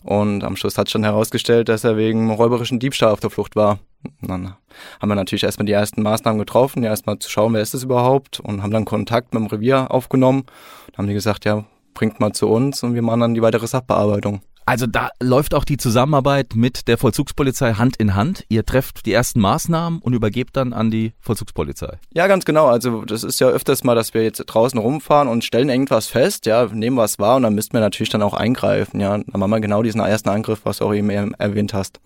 Und 0.03 0.43
am 0.43 0.57
Schluss 0.57 0.77
hat 0.77 0.89
sich 0.89 0.95
dann 0.95 1.05
herausgestellt, 1.05 1.69
dass 1.69 1.85
er 1.85 1.97
wegen 1.97 2.29
räuberischen 2.31 2.81
Diebstahl 2.81 3.13
auf 3.13 3.21
der 3.21 3.31
Flucht 3.31 3.55
war. 3.55 3.79
Und 4.23 4.29
dann 4.29 4.55
haben 5.01 5.09
wir 5.09 5.15
natürlich 5.15 5.45
erstmal 5.45 5.67
die 5.67 5.73
ersten 5.73 6.03
Maßnahmen 6.03 6.39
getroffen, 6.39 6.83
ja, 6.83 6.91
erstmal 6.91 7.21
zu 7.21 7.31
schauen, 7.31 7.55
wer 7.55 7.63
ist 7.63 7.75
das 7.75 7.85
überhaupt 7.85 8.41
und 8.41 8.63
haben 8.63 8.73
dann 8.73 8.85
Kontakt 8.85 9.35
mit 9.35 9.43
dem 9.43 9.47
Revier 9.47 9.93
aufgenommen. 9.93 10.47
Dann 10.87 10.99
haben 10.99 11.07
die 11.07 11.15
gesagt, 11.15 11.45
ja, 11.45 11.65
bringt 11.95 12.21
mal 12.21 12.33
zu 12.33 12.49
uns 12.49 12.83
und 12.85 12.95
wir 12.95 13.03
machen 13.03 13.21
dann 13.21 13.35
die 13.35 13.43
weitere 13.43 13.67
Sachbearbeitung. 13.67 14.41
Also 14.69 14.87
da 14.87 15.09
läuft 15.19 15.55
auch 15.55 15.65
die 15.65 15.79
Zusammenarbeit 15.79 16.55
mit 16.55 16.89
der 16.89 16.99
Vollzugspolizei 16.99 17.73
Hand 17.73 17.97
in 17.97 18.15
Hand. 18.15 18.45
Ihr 18.51 18.67
trefft 18.67 19.07
die 19.07 19.15
ersten 19.15 19.41
Maßnahmen 19.41 20.01
und 20.01 20.13
übergebt 20.13 20.59
dann 20.59 20.75
an 20.75 20.91
die 20.91 21.15
Vollzugspolizei. 21.21 21.97
Ja, 22.13 22.27
ganz 22.27 22.45
genau. 22.45 22.67
Also 22.67 23.07
das 23.07 23.25
ist 23.25 23.41
ja 23.41 23.49
öfters 23.49 23.83
mal, 23.83 23.95
dass 23.95 24.13
wir 24.13 24.23
jetzt 24.25 24.45
draußen 24.45 24.79
rumfahren 24.79 25.27
und 25.27 25.43
stellen 25.43 25.71
irgendwas 25.71 26.09
fest, 26.09 26.45
ja, 26.45 26.67
nehmen 26.67 26.99
was 26.99 27.19
wahr 27.19 27.37
und 27.37 27.45
dann 27.45 27.55
müssten 27.55 27.73
wir 27.73 27.81
natürlich 27.81 28.11
dann 28.11 28.21
auch 28.21 28.35
eingreifen, 28.35 29.01
ja. 29.01 29.17
Dann 29.17 29.41
machen 29.41 29.51
wir 29.51 29.61
genau 29.61 29.83
diesen 29.83 30.03
ersten 30.03 30.29
Angriff, 30.29 30.61
was 30.65 30.79
du 30.79 30.85
auch 30.85 30.93
eben 30.93 31.09
erwähnt 31.09 31.73
hast. 31.73 32.01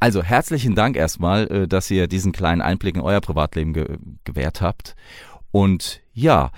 Also 0.00 0.20
herzlichen 0.20 0.74
Dank 0.74 0.96
erstmal, 0.96 1.46
äh, 1.46 1.68
dass 1.68 1.88
ihr 1.88 2.08
diesen 2.08 2.32
kleinen 2.32 2.62
Einblick 2.62 2.96
in 2.96 3.00
euer 3.00 3.20
Privatleben 3.20 3.74
ge 3.74 3.96
gewährt 4.24 4.60
habt. 4.60 4.96
Und 5.52 6.00
ja, 6.14 6.50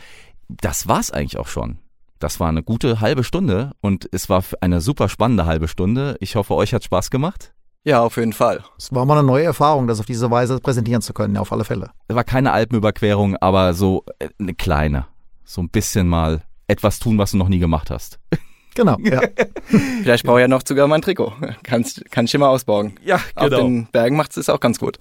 das 0.48 0.88
war's 0.88 1.10
eigentlich 1.10 1.36
auch 1.36 1.48
schon. 1.48 1.80
Das 2.20 2.38
war 2.38 2.50
eine 2.50 2.62
gute 2.62 3.00
halbe 3.00 3.24
Stunde 3.24 3.72
und 3.80 4.06
es 4.12 4.28
war 4.28 4.44
eine 4.61 4.83
super 4.83 5.09
spannende 5.09 5.46
halbe 5.46 5.68
Stunde. 5.68 6.18
Ich 6.20 6.37
hoffe, 6.37 6.54
euch 6.54 6.74
hat 6.74 6.85
Spaß 6.85 7.11
gemacht. 7.11 7.54
Ja, 7.83 8.02
auf 8.02 8.18
jeden 8.18 8.35
Fall. 8.35 8.62
Es 8.76 8.94
war 8.94 9.06
mal 9.06 9.16
eine 9.16 9.26
neue 9.26 9.44
Erfahrung, 9.44 9.87
das 9.87 10.00
auf 10.00 10.06
diese 10.06 10.30
Weise 10.30 10.61
präsentieren 10.61 11.00
zu 11.00 11.14
können, 11.14 11.35
ja, 11.35 11.40
auf 11.40 11.50
alle 11.50 11.64
Fälle. 11.64 11.92
Es 12.09 12.14
war 12.14 12.24
keine 12.24 12.52
Alpenüberquerung, 12.52 13.37
aber 13.37 13.72
so 13.72 14.04
äh, 14.18 14.28
eine 14.38 14.52
kleine. 14.52 15.06
So 15.44 15.62
ein 15.62 15.70
bisschen 15.70 16.09
mal 16.09 16.42
etwas 16.68 16.98
tun, 16.98 17.16
was 17.16 17.30
du 17.30 17.38
noch 17.38 17.48
nie 17.48 17.59
gemacht 17.59 17.90
hast. 17.90 18.20
Genau, 18.76 18.96
ja. 19.00 19.20
Vielleicht 20.02 20.24
brauche 20.24 20.38
ich 20.38 20.42
ja 20.42 20.48
noch 20.48 20.62
sogar 20.64 20.87
mein 20.87 21.02
Trikot. 21.02 21.33
Kannst, 21.64 22.09
kann 22.12 22.26
ich 22.26 22.38
mal 22.38 22.48
ausborgen. 22.48 22.94
Ja, 23.04 23.20
Auf 23.35 23.48
den 23.48 23.88
Bergen 23.90 24.16
macht 24.16 24.37
es 24.37 24.48
auch 24.48 24.61
ganz 24.61 24.78
gut. 24.78 24.98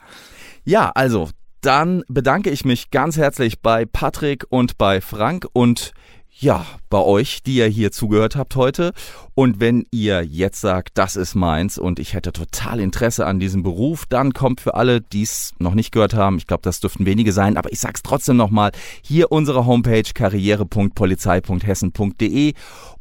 Ja, 0.65 0.89
also, 0.95 1.29
dann 1.61 2.03
bedanke 2.07 2.49
ich 2.49 2.65
mich 2.65 2.89
ganz 2.89 3.15
herzlich 3.15 3.61
bei 3.61 3.85
Patrick 3.85 4.47
und 4.49 4.79
bei 4.79 5.01
Frank 5.01 5.45
und 5.53 5.93
ja, 6.41 6.65
bei 6.89 6.99
euch, 6.99 7.43
die 7.43 7.55
ihr 7.55 7.67
hier 7.67 7.91
zugehört 7.91 8.37
habt 8.37 8.55
heute. 8.55 8.93
Und 9.35 9.59
wenn 9.59 9.85
ihr 9.91 10.23
jetzt 10.23 10.61
sagt, 10.61 10.97
das 10.97 11.17
ist 11.17 11.35
meins 11.35 11.77
und 11.77 11.99
ich 11.99 12.13
hätte 12.13 12.31
total 12.31 12.79
Interesse 12.79 13.25
an 13.25 13.41
diesem 13.41 13.61
Beruf, 13.61 14.05
dann 14.07 14.31
kommt 14.33 14.61
für 14.61 14.75
alle, 14.75 15.01
die 15.01 15.23
es 15.23 15.51
noch 15.59 15.73
nicht 15.73 15.91
gehört 15.91 16.13
haben, 16.13 16.37
ich 16.37 16.47
glaube, 16.47 16.61
das 16.63 16.79
dürften 16.79 17.05
wenige 17.05 17.33
sein, 17.33 17.57
aber 17.57 17.73
ich 17.73 17.81
sag's 17.81 18.03
trotzdem 18.03 18.37
nochmal, 18.37 18.71
hier 19.01 19.33
unsere 19.33 19.65
Homepage 19.65 20.13
karriere.polizei.hessen.de 20.13 22.53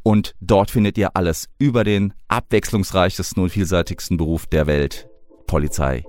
und 0.03 0.35
dort 0.41 0.71
findet 0.71 0.97
ihr 0.97 1.15
alles 1.15 1.47
über 1.59 1.85
den 1.85 2.13
abwechslungsreichsten 2.27 3.41
und 3.41 3.49
vielseitigsten 3.49 4.17
Beruf 4.17 4.47
der 4.47 4.67
Welt, 4.67 5.07
Polizei. 5.47 6.03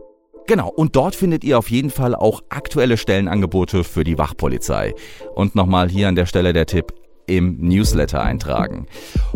Genau, 0.46 0.68
und 0.68 0.96
dort 0.96 1.14
findet 1.14 1.44
ihr 1.44 1.58
auf 1.58 1.70
jeden 1.70 1.90
Fall 1.90 2.16
auch 2.16 2.40
aktuelle 2.48 2.96
Stellenangebote 2.96 3.84
für 3.84 4.02
die 4.02 4.18
Wachpolizei. 4.18 4.94
Und 5.36 5.54
nochmal 5.54 5.88
hier 5.88 6.08
an 6.08 6.16
der 6.16 6.26
Stelle 6.26 6.52
der 6.52 6.66
Tipp, 6.66 6.92
im 7.30 7.56
Newsletter 7.60 8.22
eintragen. 8.22 8.86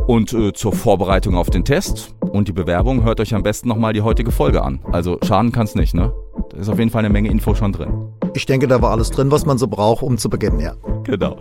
Und 0.06 0.32
äh, 0.32 0.52
zur 0.52 0.72
Vorbereitung 0.72 1.36
auf 1.36 1.50
den 1.50 1.64
Test 1.64 2.14
und 2.20 2.48
die 2.48 2.52
Bewerbung 2.52 3.04
hört 3.04 3.20
euch 3.20 3.34
am 3.34 3.42
besten 3.42 3.68
nochmal 3.68 3.92
die 3.92 4.02
heutige 4.02 4.32
Folge 4.32 4.62
an. 4.62 4.80
Also 4.90 5.18
schaden 5.22 5.52
kann's 5.52 5.74
nicht, 5.74 5.94
ne? 5.94 6.12
Da 6.50 6.58
ist 6.58 6.68
auf 6.68 6.78
jeden 6.78 6.90
Fall 6.90 7.00
eine 7.00 7.10
Menge 7.10 7.30
Info 7.30 7.54
schon 7.54 7.72
drin. 7.72 8.08
Ich 8.34 8.46
denke, 8.46 8.66
da 8.66 8.82
war 8.82 8.90
alles 8.90 9.10
drin, 9.10 9.30
was 9.30 9.46
man 9.46 9.58
so 9.58 9.68
braucht, 9.68 10.02
um 10.02 10.18
zu 10.18 10.28
beginnen, 10.28 10.60
ja. 10.60 10.74
Genau. 11.04 11.38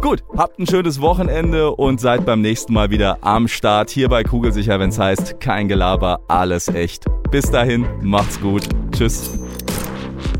Gut, 0.00 0.22
habt 0.36 0.58
ein 0.58 0.66
schönes 0.66 1.00
Wochenende 1.00 1.72
und 1.72 2.00
seid 2.00 2.24
beim 2.24 2.40
nächsten 2.40 2.72
Mal 2.72 2.90
wieder 2.90 3.18
am 3.22 3.48
Start 3.48 3.90
hier 3.90 4.08
bei 4.08 4.22
Kugelsicher, 4.22 4.78
wenn 4.78 4.90
es 4.90 4.98
heißt, 4.98 5.40
kein 5.40 5.68
Gelaber, 5.68 6.20
alles 6.28 6.68
echt. 6.68 7.06
Bis 7.30 7.50
dahin, 7.50 7.86
macht's 8.02 8.40
gut. 8.40 8.68
Tschüss. 8.92 9.32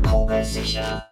Kugelsicher. 0.09 1.10